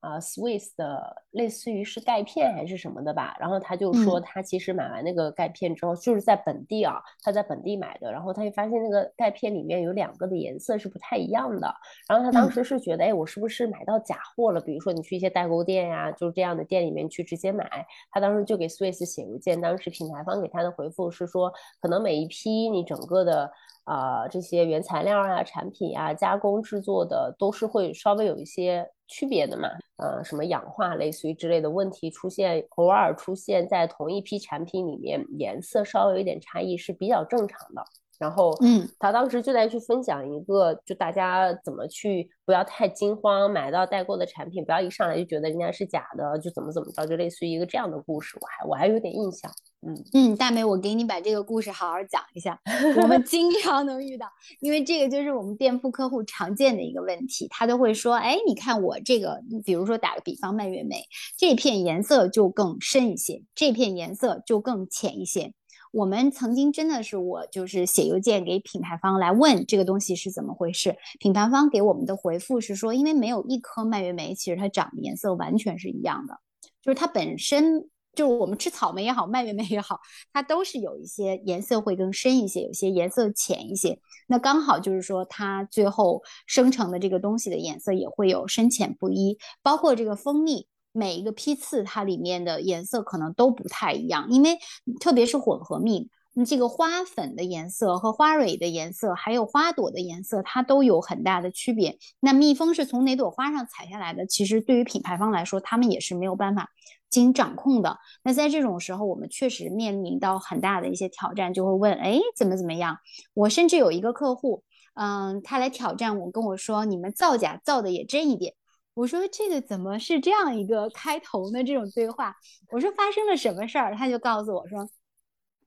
[0.00, 3.36] 啊，Swiss 的，类似于是钙片还是什么的吧。
[3.40, 8.12] 然后他就说，他其实买完那个钙片之后，就是在本地啊，他在本地买的。
[8.12, 11.74] 然后他就发现那个钙片里面有两个的颜色是不太一样的。
[12.08, 14.60] 然后他当时是觉得，哎，我是不是买到假货了？
[14.60, 17.68] 比如说你去一些代购店呀，就是这样的店里面去直接买。
[18.12, 23.50] 他当时就给 Swiss 写邮件，当时品牌方给他的回复是说，可能每一批你整个的。
[23.88, 29.68] 啊，这些原材料啊、产品啊、加工制作的都是会稍微有一些区别的嘛。
[29.96, 37.82] 呃，什么氧化类似于之类的问题出现，偶尔出现在同一批产品里面，颜色稍微有点差异是比较正常的。
[38.18, 49.50] 然后，嗯，他当时就在去分享一个，就大家怎么去不要太惊慌，买到代购的产品，不要一上来就觉得人家是假的，就怎么怎么着，就类似于一个这样的故事，我还我还有点印象。
[49.86, 52.60] 嗯 嗯，大美，我给你把这个故事好好讲一下。
[53.00, 54.26] 我们经常能遇到，
[54.60, 61.04] 因为这个就是我们店铺客户常见的一个问题，他都会说，哎，你看我这个，比如说打个比方，蔓越莓
[61.36, 65.52] 这片颜色就更深一些，这片颜色就更浅一些。
[65.92, 76.38] 我们曾经真的是我就是写邮件给品牌方来问这个东西是怎么回事，品牌方给我们的回复是说，因为没有一颗蔓越莓其实它长的颜色完全是一样的，
[76.82, 80.00] 就是它本身就是我们吃草莓也好，蔓越莓也好，
[80.32, 90.66] 它都是有一些颜色会更深一些，有些颜色浅一些，那刚好就是说它最后生成的这个东西的颜色也会有深浅不一，包括这个蜂蜜。
[90.92, 94.58] 每一个批次，它里面的颜色可能都不太一样，因为
[95.00, 101.98] 特别是混合蜜，你这个花粉的颜色和花蕊的颜色，还有花朵的颜色，它都有很大的区别。
[102.20, 104.26] 那蜜蜂是从哪朵花上采下来的？
[104.26, 106.68] 其实对于品牌方来说，他们也是没有办法
[107.10, 107.98] 进行掌控的。
[108.22, 112.98] 那在这种时候，我们确实面临到很大的一些挑战，就会问：哎，怎么怎么样？
[113.34, 114.62] 我甚至有一个客户，
[114.94, 118.54] 嗯，他来挑战我，跟我说：你们造假造的也真一点。
[118.98, 121.62] 我说这个怎么是这样一个开头呢？
[121.62, 122.34] 这种对话，
[122.72, 123.94] 我说发生了什么事儿？
[123.94, 124.80] 他就告诉我说，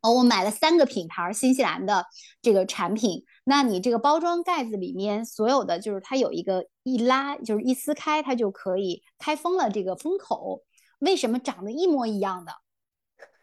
[0.02, 2.06] 哦，我买了三个品牌新西兰的
[2.42, 10.64] 这个产品，那你这个包装盖子里面所有的就是它有一个一拉，就是一撕开它就可以开封了这个封口，
[11.00, 12.52] 为什么长得一模一样的？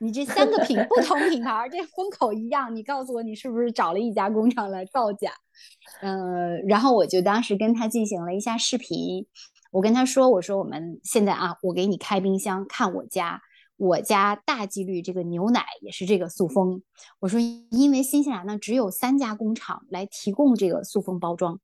[0.00, 5.32] 你这三个品不同品牌这封口一样，你告诉我你是不是找了一家工厂来造假？
[6.02, 9.26] 嗯，然后我就当时跟他进行了一下视频。
[9.70, 13.40] 我跟他说：“我说我们现在啊，我给你开冰箱看我家，
[13.76, 16.82] 我家大几率这个牛奶也是这个塑封。
[17.20, 17.38] 我说，
[17.70, 21.60] 因为新西兰呢只有三家工厂来提供这个塑封包装，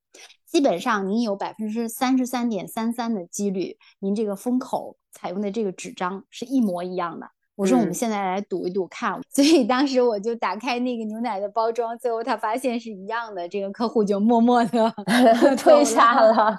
[0.47, 14.93] 基本上您有百分之三十三点三三的几率，您这个封口采用的这个纸张是一模一样的。”我说我们现在来赌一赌看， 所以当时我就打开那个牛奶的包装，最后他发现是一样的，这个客户就默默的
[15.57, 16.59] 退下了。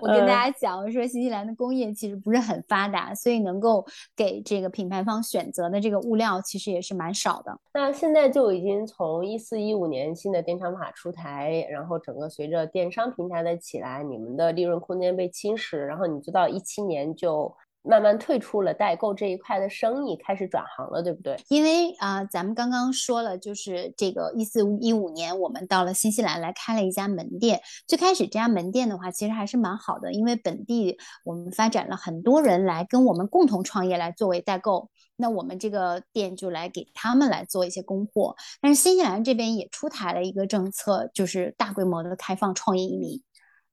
[0.00, 3.84] 我跟大家讲，我说新西兰的工业其实不是很发达，所以能够
[4.16, 7.56] 给这个品牌方选择的这个物料其实也是蛮少的。
[7.74, 17.54] 那现在就已经从一四一五年新的电商法出台，然后整个随着电商平台的起来，你们的利润空间被侵蚀，然后你知道一七年就。
[17.82, 21.36] 慢慢退出了代购这一块的生意，开始转行了，对不对？
[21.48, 27.60] 因为啊，咱们刚刚说了，就是这个一四一五年，我们到了新西兰来开了一家门店。
[27.86, 34.88] 最开始这家门店的话，其实还是蛮好的，因为本地我们发展了很多人来跟我们共同创业，来作为代购。
[35.16, 38.34] 那我们这个店就来给他们来做一些供货。
[38.60, 43.22] 但是新西兰这边也出台了一个政策，就是大规模的开放创业移民。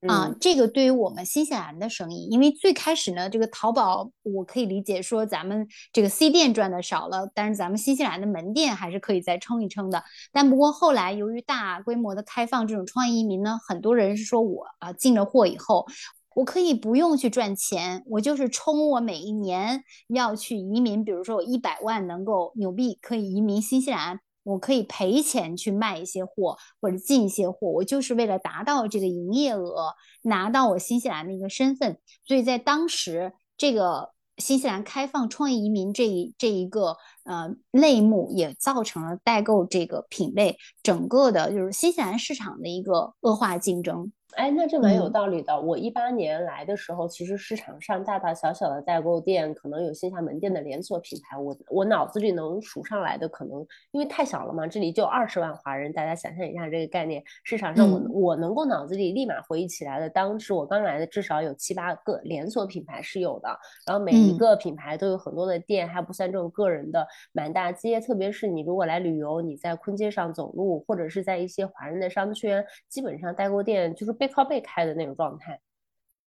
[0.08, 10.02] 啊，这个对于我们新西兰的生意，因为最开始呢，这个淘宝我可以理解说咱们这个 C 店赚的少了，但是咱们新西兰的门店还是可以再撑一撑的。
[10.32, 15.86] 但不过后来由于大规模的开放这种创业移民呢，很多人是说我啊进了货以后，
[16.34, 24.22] 我可以不用去赚钱，我就是冲我每一年要去移民，比如说我一百万能够纽币可以移民新西兰。
[24.50, 29.94] 我可以赔钱去卖一些货或者进一些货，我就是为了达到这个营业额，
[30.24, 32.00] 拿到我新西兰的一个身份。
[32.26, 44.12] 所以在当时，这个新西兰开放创业移民这一这一个呃类目，也造成了代购这个品类整个的就是新西兰市场的一个恶化竞争。
[44.36, 45.60] 哎，那这蛮有道理的。
[45.60, 57.24] 我一八年来的时候，其实市场上大大小小的代购店，可能有线下门店的连锁品牌，我我脑子里能数上来的，可能因为太小了嘛，这里就二十万华人，大家想象一下这个概念。
[57.44, 63.50] 市场上我我能够脑子里立马回忆起来的，当时我刚来的至少有七八个连锁品牌是有的，
[63.88, 68.00] 然后每一个品牌都有很多的店，还不算这种个人的满大街。
[68.00, 75.62] 特别是你如果来旅游，你在昆街上走路，或者是在一些华人的商圈，基本上代购店就是被靠背开的那种状态，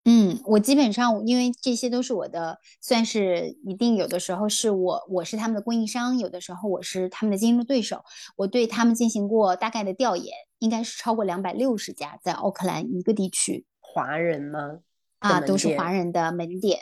[0.05, 8.03] 嗯，我基本上因为这些都是我的，算是一定有的时候是我我是他们的供应商，有的时候我是他们的竞争对手，
[8.36, 14.78] 我对他们进行过大概的调研，应该是超过两百六十家在奥克兰一个地区，华人吗？
[15.20, 16.80] 啊，都是华人的门店，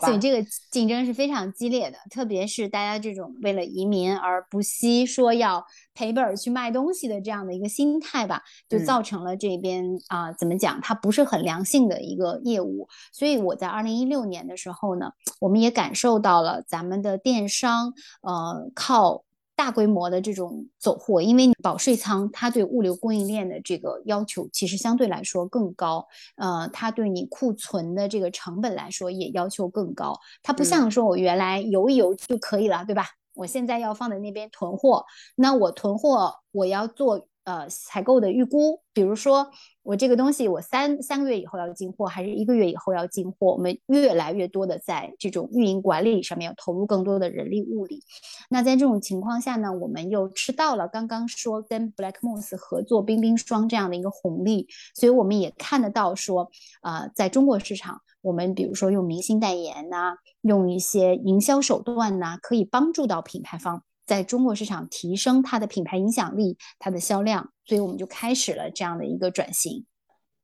[0.00, 1.98] 所以这个竞争是非常激烈的。
[2.10, 12.88] 特别是大家这种为了移民而不惜说要赔本去卖东西的这样的一个心态吧，就造成了这边啊，怎么讲，它不是很良性的一个业务。
[13.12, 15.10] 所以我在二零一六年的时候呢，
[15.40, 17.92] 我们也感受到了咱们的电商，
[18.22, 19.24] 呃，靠。
[19.58, 26.06] 大规模的这种走货，因为保税仓它对物流供应链的这个要求其实相对来说更高，
[26.36, 30.16] 呃，它对你库存的这个成本来说也要求更高。
[30.44, 33.04] 它不像说我原来邮一邮就可以了，对吧？
[33.34, 35.04] 我现在要放在那边囤货，
[35.34, 37.27] 那我囤货我要做。
[37.48, 39.50] 呃，采购的预估，比如说
[39.82, 43.54] 我这个东西，我三三个月以后要进货，还是一个月以后要进货？
[43.54, 48.02] 我们越来越多的在这种运营管理上面要投入更多的人力物力。
[48.50, 56.50] 那在这种情况下呢，我们又吃到了刚刚说跟 Black Moss 合作冰冰霜这样的一个红利，所以我们也看得到说，
[56.82, 63.84] 呃，在中国市场，我们比如说用明星代言呐，用一些营销手段呐，可以帮助到品牌方。
[64.08, 69.84] 在中国市场提升它的品牌影响力，它的销量，所以我们就开始了这样的一个转型，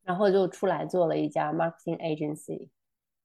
[0.04, 2.68] 然后就出来做了一家 marketing agency。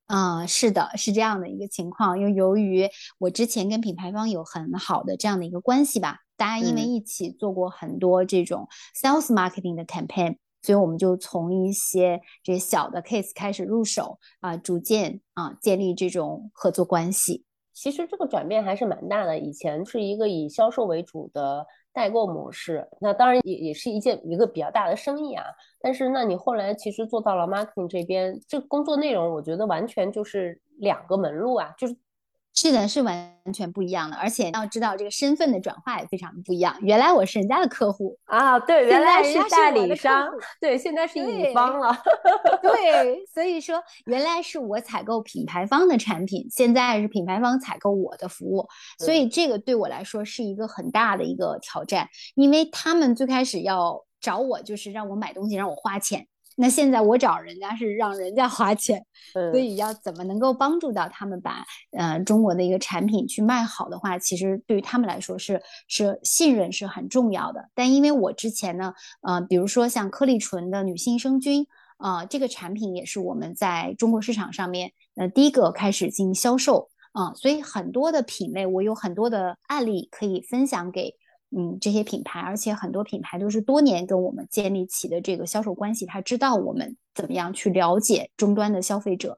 [0.06, 2.18] 啊，是的，是这样的一个情况。
[2.18, 17.44] 又由于我之前跟品牌方有很好的这样的一个关系吧，大家因为一起做过很多这种 sales marketing 的 campaign，所以我们就从一些这小的 case 开始入手啊，逐渐啊建立这种合作关系。
[17.82, 19.40] 其实这个转变还是蛮大的。
[19.40, 25.46] 以前是一个以销售为主的代购模式，那当然也也是一件一个比较大的生意啊。
[25.80, 31.96] 但是，那你后来其实做到了 marketing 这边，这工作内容我觉得完全就是两个门路啊，就是。
[32.54, 36.78] 是的，是完全不一样的，而且要知道这个身份的转化也非常的不一样。
[36.82, 40.30] 原来我是人家的客户啊，对， 原来是代理商，
[40.60, 41.98] 对，现在是乙方了。
[42.62, 56.28] 对，所以说原来是我采购品牌方的产品，现在是品牌方采购我的服务，所以这个对我来说是一个很大的一个挑战，因为他们最开始要找我，就是让我买东西，让我花钱。
[56.62, 59.02] 那现在我找人家是让人家花钱，
[59.32, 61.66] 所以要怎么能够帮助到他们把
[61.98, 67.70] 呃中国的一个产品去卖好的话，其实对于他们来说是是信任是很重要的。
[67.74, 81.16] 但因为我之前呢，呃，比如说像颗粒醇的女性益生菌啊，这个产品也是我们在中国市场上面呃第一个开始进行销售啊，所以很多的品类我有很多的案例可以分享给。
[81.56, 89.38] 嗯，这些品牌，而且很多品牌都是多年跟我们建立起的这个销售关系，他知道我们怎么样去了解终端的消费者。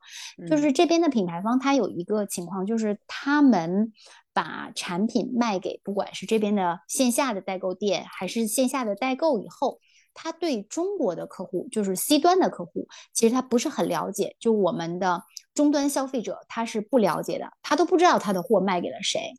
[0.49, 3.93] 就是这边的品牌方，他有一个情况，就是他们
[4.33, 9.79] 把产品卖给不管是这边的线下的代购店，还是线下的代购以后，
[10.13, 14.35] 他对中国的客户，就是 C 端的客户，其实他不是很了解。
[14.37, 19.33] 就我们的终端消费者，他是不了解的，他都不知道他的货卖给了谁。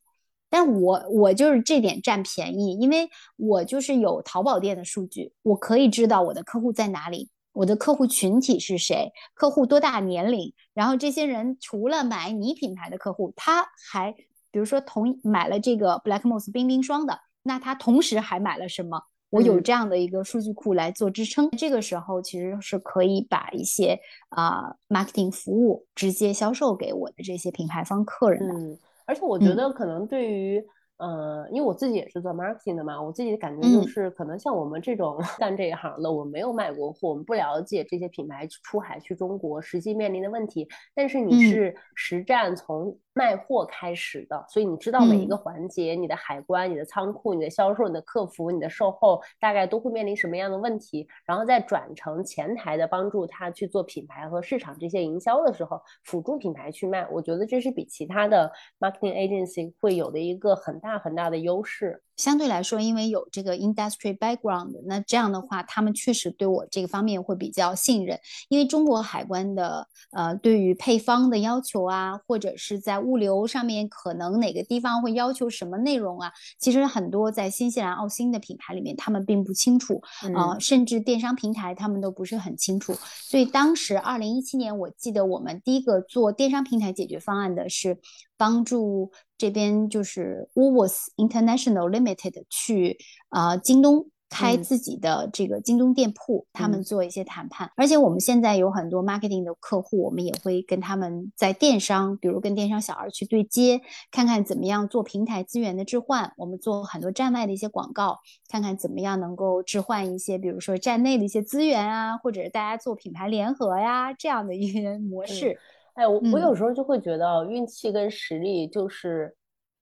[0.52, 14.12] 但我我就是这点占便宜，因为我就是有淘宝店的数据，我可以知道我的客户在哪里，我的客户群体是谁，客户多大年龄，然后这些人除了买你品牌的客户，他还
[14.50, 19.04] 比如说同买了这个 Black Moss 冰冰霜的，那他同时还买了什么？
[19.30, 23.98] 我有这样的一个数据库来做支撑，这个时候其实是可以把一些
[24.28, 28.54] 啊 marketing 服务直接销售给我的这些品牌方客人的。
[28.54, 28.78] 嗯，
[29.12, 30.64] 而且我觉得可能对于。
[30.98, 40.68] 呃，因为我自己也是做 marketing 的嘛，我自己的感觉就是，可能像我们这种 干这一行的，我没有卖过货，我们不了解这些品牌出海去中国实际面临的问题。
[40.94, 57.06] 但是你是实战从卖货开始的，所以你知道每一个环节，你的海关、你的仓库、你的销售、你的客服、你的售后，大概都会面临什么样的问题，然后再转成前台的帮助他去做品牌和市场这些营销的时候，辅助品牌去卖。
[57.10, 60.92] 我觉得这是比其他的 marketing agency 会有的一个很大。
[61.02, 68.18] 很大的优势，相对来说，因为有这个 industry background，那这样的话，他们确实对我这个方面会比较信任。
[68.48, 80.00] 因为中国海关的呃，对于配方的要求啊，或者是在物流上面，可能哪个地方会要求什么内容啊，其实很多在新西兰、澳新的品牌里面，他们并不清楚
[80.34, 82.94] 啊，甚至电商平台他们都不是很清楚。
[83.22, 87.98] 所以当时二零一七年，我记得我们第一个做电商平台解决方案的是。
[88.42, 97.70] 帮助这边就是 Woolworths International Limited 去啊京东开自己的这个京东店铺，他们做一些谈判。
[97.76, 103.80] 而且我们现在有很多 marketing 的客户，我们也会跟他们在电商，比如跟电商小二去对接，
[104.10, 106.32] 看看怎么样做平台资源的置换。
[106.36, 108.18] 我们做很多站外的一些广告，
[108.48, 115.56] 看看怎么样能够置换一些，比如说站内的一些资源啊，或者是大家做品牌联合呀这样的一些模式。
[115.94, 119.34] 哎，我我有时候就会觉得运气跟实力就是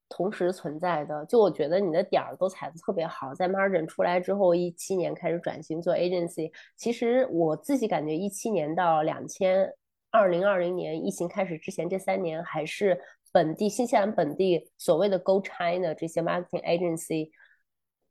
[0.08, 1.24] 同时存在的。
[1.26, 6.50] 就我觉得你的点儿都踩的特别好，在 Margin 出来之后，一七年开始转型做 Agency。
[6.76, 9.72] 其实我自己感觉，一七年到两千
[10.10, 13.00] 二零二零年疫情开始之前这三年，还是
[13.32, 17.30] 本地新西兰本地所谓的 Go China 这些 Marketing Agency。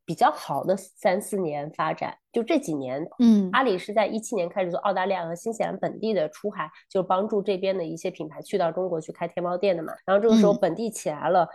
[0.09, 9.93] 比较好的三四年发展，就这几年，嗯，阿里是在一七年开始做澳大利亚和新西兰本地的出海，就帮助这边的一些品牌去到中国去开天猫店的嘛。
[10.07, 11.47] 然后这个时候本地起来了。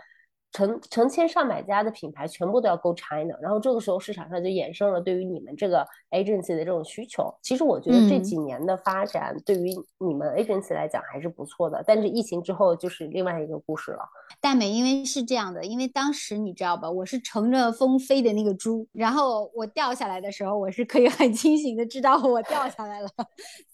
[0.55, 7.29] 成成千上百家的品牌全部都要 go China，然后这个时候市场上就衍生了对于你们这个 agency 的这种需求。
[7.41, 13.99] 其实我觉得这几年的发展对于你们 agency 来讲还是不错的，但是疫情之后就是另外一个故事了。
[14.39, 23.09] 大美，因为是这样的，因为当时你知道吧，我是乘着风飞的那个猪，然后我掉下来的时候，我是可以很清醒的知道我掉下来了，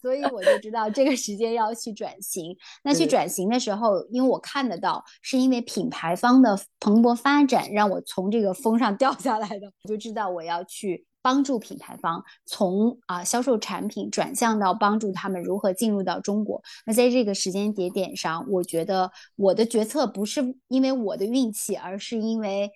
[0.00, 2.56] 所以我就知道这个时间要去转型。
[2.82, 6.58] 那去转型的时候，因为我看得到，是因为品牌方的。
[6.80, 16.60] 蓬勃发展让我从这个风上掉下来的，我就知道我要去帮助品牌方从啊销售产品转向到帮助他们如何进入到中国。
[16.84, 22.68] 那在这个时间节点上，我觉得我的决策不是因为我的运气，而是因为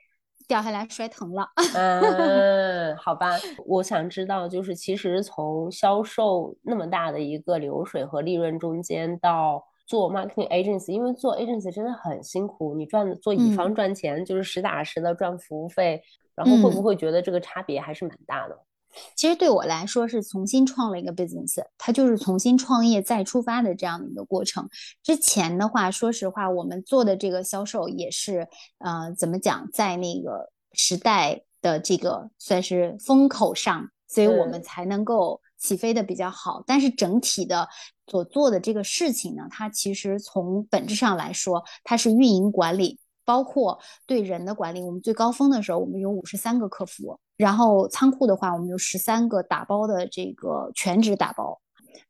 [0.47, 1.49] 掉下来摔疼了。
[1.75, 3.31] 嗯，好吧，
[3.67, 9.65] 我想知道，就是其实从销售那么大的一个流水和利润中间到。
[9.87, 16.03] 做 marketing agency，因为做 agency 真的很辛苦，你赚做乙方赚钱就是实打实的赚服务费，
[16.35, 18.59] 然后会不会觉得这个差别还是蛮大的？
[19.15, 24.69] 其实对我来说是重新创了一个 business，它就是重新创业再出发的这样的一个过程。
[25.03, 35.41] 之前的话，说实话，我们做的这个销售也是，呃，怎么讲，在那个时代的这个算是风口上，所以我们才能够。
[35.67, 37.69] 起飞的比较好，但是整体的
[38.07, 44.81] 所做的这个事情呢，它其实从本质上来说，它是运营管理，包括对人的管理。
[44.81, 51.61] 我们最高峰的时候，我们有五十三个客服，然后仓库的话，我们有十三个打包的这个全职打包。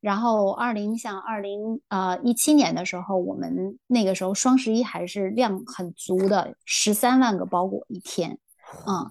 [0.00, 8.38] 然后二零像二零呃一七年的时候，我们那个时候双十一还是量很足的，十三万个包裹一天。
[8.86, 9.10] 嗯，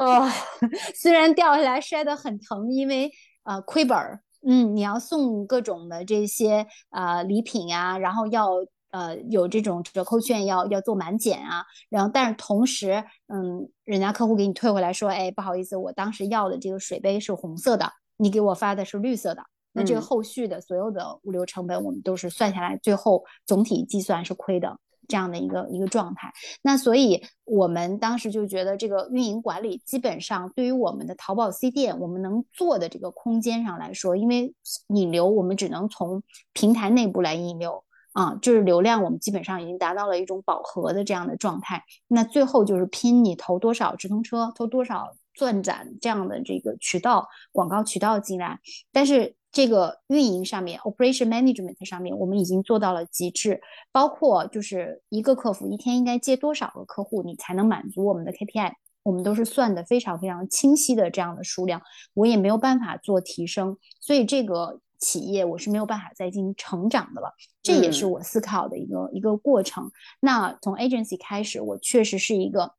[0.00, 0.28] 哦，
[0.94, 3.10] 虽然掉下来摔得很疼，因为
[3.44, 8.50] 呃亏本儿，嗯，你要送各种的这些呃礼品呀，然后要
[8.90, 19.42] 呃有这种折扣券，要要做满减啊，然后但是同时，嗯，人家客户给你退回来说，哎，不好意思，我当时要的这个水杯是红色的，你给我发的是绿色的，
[19.72, 24.78] 那这个后续的所有的物流成本，我们都是算下来，最后总体计算是亏的。
[25.08, 26.30] 这样的一个一个状态，
[26.60, 34.54] 那所以我们当时就觉得这个运营管理基本上对于我们的淘宝 C 店，我们能做的这个空间上来说，因为
[34.88, 37.82] 引流我们只能从平台内部来引流
[38.12, 41.82] 啊，就是流量我们基本上已经达到了一种饱和的这样的状态。
[42.06, 48.60] 那最后就是拼你投多少直通车，投多少钻展这样的这个渠道广告渠道进来，
[48.92, 49.37] 但是。
[49.50, 53.60] 这个运营上面，operation management 上面，我们已经做到了极致。
[53.90, 58.72] 包括就是一个客服一天应该接多少个客户，你才能满足我们的 KPI。
[59.02, 61.80] 我们都是算的非常非常清晰的这样的数量，
[62.12, 67.32] 我也没有办法做提升，所以这个企业我是没有办法再进行成长的了。
[67.62, 69.90] 这也是我思考的一个一个过程。
[70.20, 72.77] 那从 agency 开始，我确实是一个。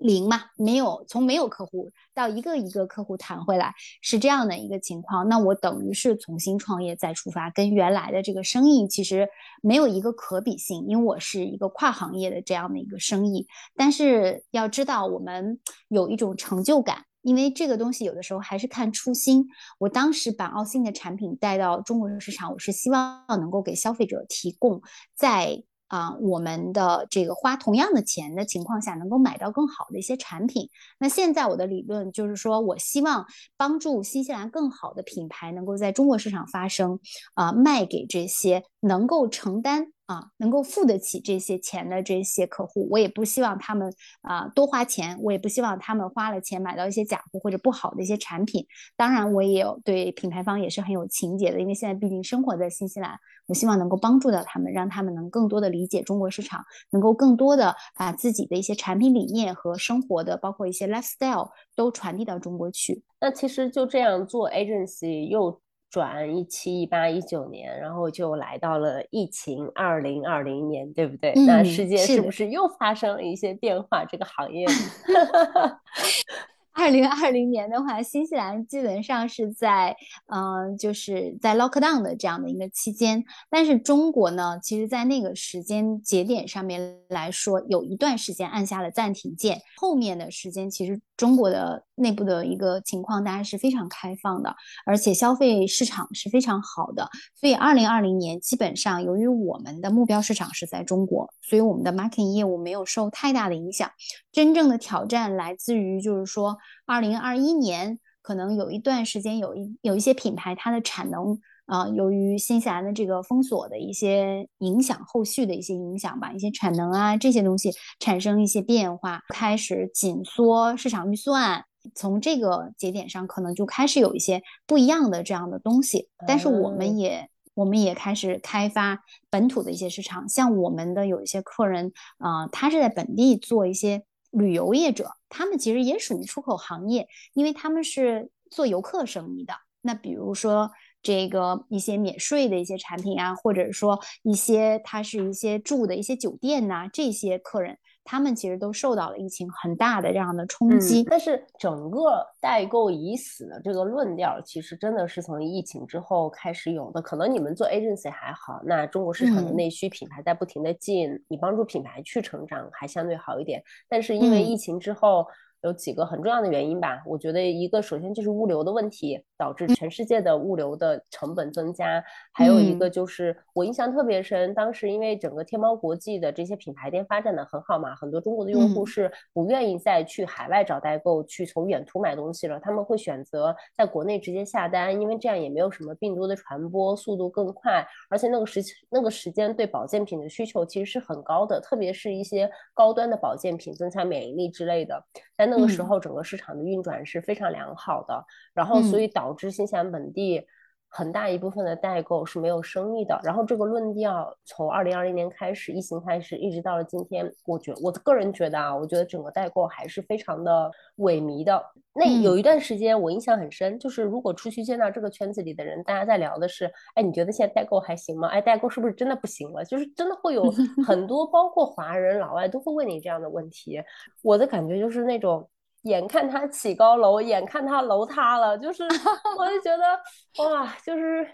[0.00, 5.28] 零嘛，没有从没有客户到一个一个客户谈回来，是这样的一个情况。
[5.28, 9.28] 那我等于是重新创业再出发，跟原来的这个生意其实
[9.62, 13.46] 没有一个可比性，因为我是一个跨行业的这样的一个生意。
[13.76, 19.46] 但是要知道，我们有一种成就感，因为这个东西有的时候还是看初心。
[19.78, 24.80] 我当时把奥信的产品带到中国市场，我是希望能够给消费者提供
[25.14, 25.62] 在。
[25.90, 30.70] 啊，我们的这个花同样的钱的情况下，能够买到更好的一些产品。
[30.98, 33.26] 那现在我的理论就是说，我希望
[33.56, 37.00] 帮助新西兰更好的品牌能够在中国市场发声，
[37.34, 39.88] 啊，卖给这些能够承担。
[40.10, 48.66] 啊，能够付得起这些钱的这些客户，我也不希望他们啊多花钱，我也不希望他们花了钱买到一些假货或者不好的一些产品。
[48.96, 53.16] 当然，我也有对品牌方也是很有情节的，因为现在毕竟生活在新西兰，
[53.50, 63.02] 我希望能够帮助到他们，让他们能更多的理解中国市场，能够更多的把自己的一些产品理念和生活的包括一些 lifestyle 都传递到中国去。
[63.20, 65.60] 那其实就这样做 agency 又。
[65.90, 71.32] 转一七一八一九年，然后就来到了疫情二零二零年，对不对？
[71.44, 74.04] 那世界是不是又发生了一些变化？
[74.04, 74.64] 这个行业。
[76.72, 79.96] 二零二零年的话，新西兰基本上是在
[80.26, 83.24] 嗯，就是在 lockdown 的这样的一个期间。
[83.50, 89.60] 但是中国呢，其实，在那个时间节点上面来说，有一段时间按下了暂停键。
[89.76, 94.54] 后面的时间，其实中国的内部的一个情况，大家是非常开放的，
[94.86, 97.10] 而且消费市场是非常好的。
[97.34, 103.90] 所以，二零二零年基本上，由于我们的目标市场是在中国，所以我们的 marketing 业务没有受太大的影响。
[104.30, 106.56] 真正的挑战来自于，就是说。
[106.86, 126.08] 二零二一年可能有一段时间，有一有一些品牌，它的产能啊，由于新西兰的这个封锁的一些影响，后续的一些影响吧，一些产能啊这些东西产生一些变化，开始紧缩市场预算，从这个节点上可能就开始有一些不一样的这样的东西。
[126.26, 128.98] 但是我们也我们也开始开发
[129.30, 134.02] 本土的一些市场，像我们的有一些客人啊，他是在本地做一些。
[134.30, 139.54] 旅游业者，他们其实也属于出口行业，因为他们是做游客生意的。
[139.82, 140.70] 那比如说
[141.02, 147.78] 这个一些免税的一些产品啊，或者说一些他是一些住的一些酒店呐，这些客人。
[148.04, 157.00] 他们其实都受到了疫情很大的这样的冲击，但是整个代购已死的这个论调，其实真的是从疫情之后开始有的。
[157.00, 163.62] 可能你们做 agency 还好，那中国市场的内需品牌在不停的进，你帮助品牌去成长还相对好一点。
[163.88, 165.26] 但是因为疫情之后。
[165.62, 172.02] 有几个很重要的原因吧，我觉得一个首先就是物流的问题，导致全世界的物流的成本增加，
[172.32, 195.04] 还有一个就是我印象特别深，当时因为整个天猫国际的这些品牌店发展的很好嘛，很多中国的用户是不愿意再去海外找代购，去从远途买东西了，他们会选择在国内直接下单，因为这样也没有什么病毒的传播，速度更快，而且那个时那个时间对保健品的需求其实是很高的，特别是一些高端的保健品，增强免疫力之类的，
[195.36, 198.24] 但那个时候，整个市场的运转是非常良好的，
[198.54, 200.46] 然后所以导致新西兰本地
[200.90, 203.18] 很大一部分的代购是没有生意的。
[203.22, 211.64] 然后这个论调从二零二零年开始，疫情开始，一直到了今天，我觉我个人觉得啊，我觉得整个代购还是非常的萎靡的。
[211.92, 218.28] 那有一段时间我印象很深，就是如果出去见到这个圈子里的人，大家在聊的是，哎，你觉得现在代购还行吗？
[218.28, 219.64] 哎，代购是不是真的不行了？
[219.64, 220.44] 就是真的会有
[220.86, 223.80] 很多，包括华人、老外都会问你这样的问题。
[224.22, 225.48] 我的感觉就是那种。
[225.82, 228.82] 眼看他起高楼，眼看他楼塌了，就是
[229.38, 229.98] 我就觉得
[230.44, 231.26] 哇，就是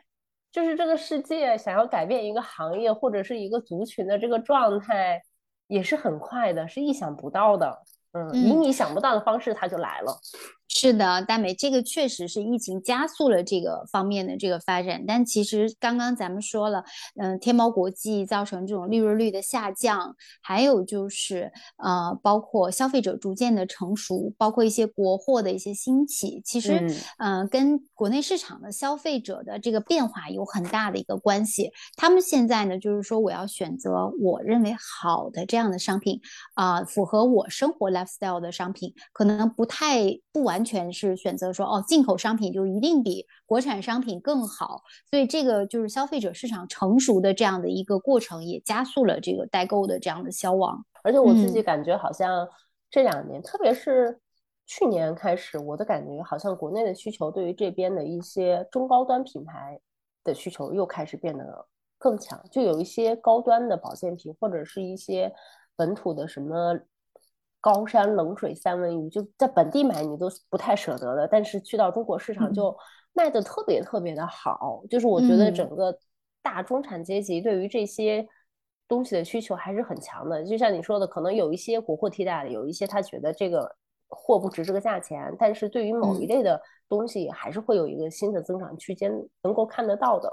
[0.52, 5.20] 就是这个世界想要改变一个行业或者是一个族群的这个状态，
[5.66, 7.82] 也是很快的，是意想不到的。
[8.12, 10.18] 嗯，以你想不到的方式，他就来了。
[10.68, 15.04] 是的，大美，这个确实是疫情加速了这个方面的这个发展。
[15.06, 16.84] 但其实刚刚咱们说了，
[17.18, 26.84] 嗯，天猫国际造成这种利润率的下降，还有就是呃，包括消费者逐渐的成熟，包括一些国货的一些兴起，其实
[27.18, 31.72] 嗯，跟国内市场的消费者的这个变化有很大的一个关系。
[31.96, 36.20] 他们现在呢，就是说我要选择我认为好的这样的商品
[36.54, 40.02] 啊，符合我生活 lifestyle 的商品，可能不太
[40.32, 40.55] 不完。
[40.64, 50.84] 全是选择说哦，进口商品就一定比国产商品更好，所以这个就是消费者市场成熟的这样的一个过程，也加速了这个代购的这样的消亡。
[51.02, 52.48] 而且我自己感觉好像。
[52.88, 54.20] 这两年，特别是
[54.64, 59.78] 去年开始，我的感觉好像国内的需求对于这边的一些中高端品牌
[60.22, 61.66] 的需求又开始变得
[61.98, 65.30] 更强，就有一些高端的保健品或者是一些
[65.74, 66.78] 本土的什么。
[67.60, 72.76] 高山冷水三文鱼就在本地买你都不太舍得的，但是去到中国市场就
[73.12, 74.82] 卖的特别特别的好。
[74.88, 75.98] 就是我觉得整个
[76.42, 78.26] 大中产阶级对于这些
[78.86, 80.44] 东西的需求还是很强的。
[80.44, 83.74] 就像你说的，可能有一些国货替代的，有一些他觉得这个
[84.08, 90.32] 货不值这个价钱，但是对于某一类的东西还是会有一个新的增长区间能够看得到的。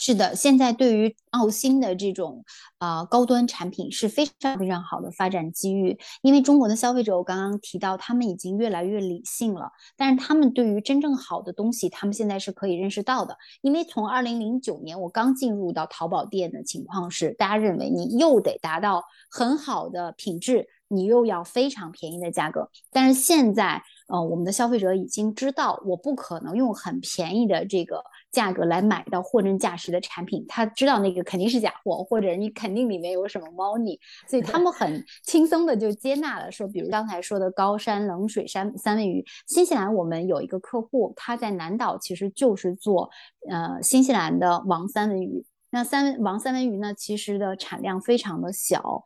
[0.00, 2.44] 是的，现在对于澳新的这种
[2.78, 13.36] 啊高端产品是非常非常好的发展机遇，因为中国的消费者我刚刚提到，他们已经越来越理性了，但是他们对于真正好的东西，他们现在是可以认识到的。
[13.60, 23.82] 因为从二零零九年我刚进入到淘宝店的情况是，大家认为你又得达到很好的品质，你又要非常便宜的价格，但是现在。
[24.08, 28.02] 呃，我们的消费者已经知道，我不可能用很便宜的这个
[28.32, 30.44] 价格来买到货真价实的产品。
[30.48, 36.50] 他知道那个肯定是假货，或者你肯定里面有什么猫腻，所以他们很轻松的就接纳了。
[36.50, 43.10] 说，比如刚才说的高山冷水山三文鱼，新西兰我们有一个客户，他在南岛其实就是做
[43.50, 45.44] 呃新西兰的王三文鱼。
[45.70, 49.04] 那三王三文鱼呢，其实的产量非常的小。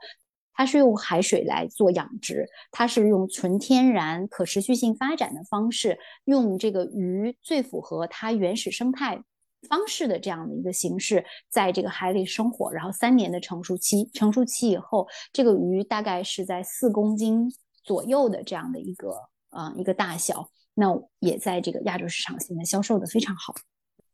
[0.54, 9.22] 它是用海水来做养殖，它是用纯天然、可持续性发展的方式，用这个鱼最符合它原始生态
[9.68, 12.72] 方式的这样的一个形式，在这个海里生活。
[12.72, 17.50] 然后三年的成熟期，成熟期以后，这个鱼大概是在四公斤
[17.82, 19.16] 左右的这样的一个
[19.50, 23.54] 呃一个大小，那也在这个亚洲市场现在销售的非常好。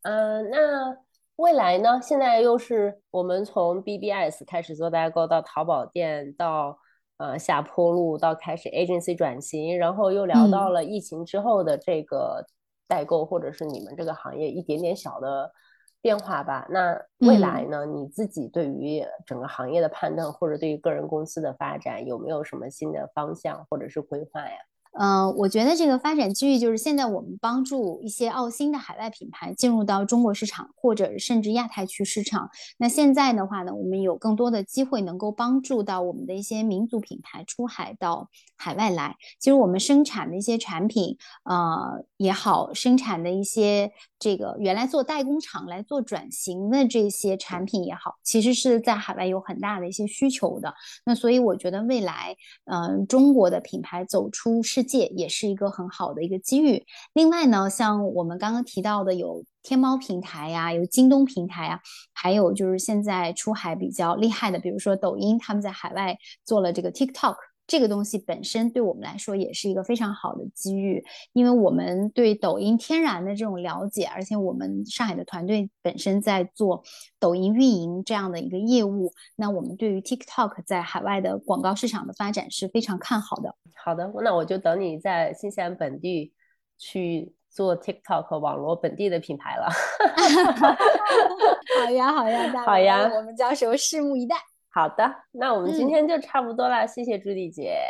[0.02, 1.07] 呃，那。
[1.38, 2.00] 未来呢？
[2.02, 6.76] 现在又是我们从 BBS 开始做代购，到淘宝店，到
[7.18, 12.44] 呃下坡路，到开始 agency 转型，然后又聊到了疫情之后的这个
[12.88, 15.52] 代购，或者是你们这个行业一点点小的
[16.00, 16.66] 变化吧。
[16.70, 17.86] 那未来呢？
[17.86, 24.56] 你自己对于整个行业的判断，或者对于个人公司的发展，有没有什么新的方向或者是规划呀？
[24.98, 32.50] 嗯，我觉得这个发展机遇就是现在我们帮助一些澳新的海外品牌进入到中国市场，或者甚至亚太区市场。
[32.78, 39.16] 那现在的话呢，我们有更多的机会能够帮助到我们的一些民族品牌出海到海外来。
[39.38, 50.74] 其实我们生产的一些产品，呃也好，生产的一些这个原来做代工厂来做转型的这些产品也好，其实是在海外有很大的一些需求的。
[51.04, 56.84] 那所以我觉得未来，嗯，中国的品牌走出世界也是一个很好的一个机遇。
[57.12, 61.80] 另外呢，像我们刚刚提到的，有天猫平台呀，有京东平台呀，
[62.12, 67.36] 还有就是现在出海比较厉害的，比如说抖音，他们在海外做了这个 TikTok。
[67.68, 71.04] 这个东西本身对我们来说也是一个非常好的机遇，
[71.34, 76.82] 因为我们对抖音天然的这种了解，而且我们上海的团队本身在做
[77.20, 83.54] 抖音运营这样的一个业务，那我们对于 TikTok 在海外的广告市场的发展是非常看好的。
[83.84, 86.32] 好的，那我就等你在新西兰本地
[86.78, 89.68] 去做 TikTok 网络本地的品牌了。
[91.84, 94.36] 好呀，好呀， 好呀，我们到时候拭目以待。
[94.70, 97.80] 好的，那我们今天就差不多了，谢谢朱迪姐。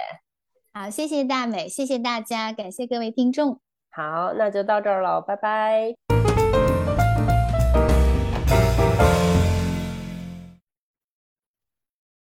[0.72, 3.60] 好，谢谢大美，谢谢大家，感谢各位听众。
[3.90, 6.17] 好，那就到这儿了，拜拜。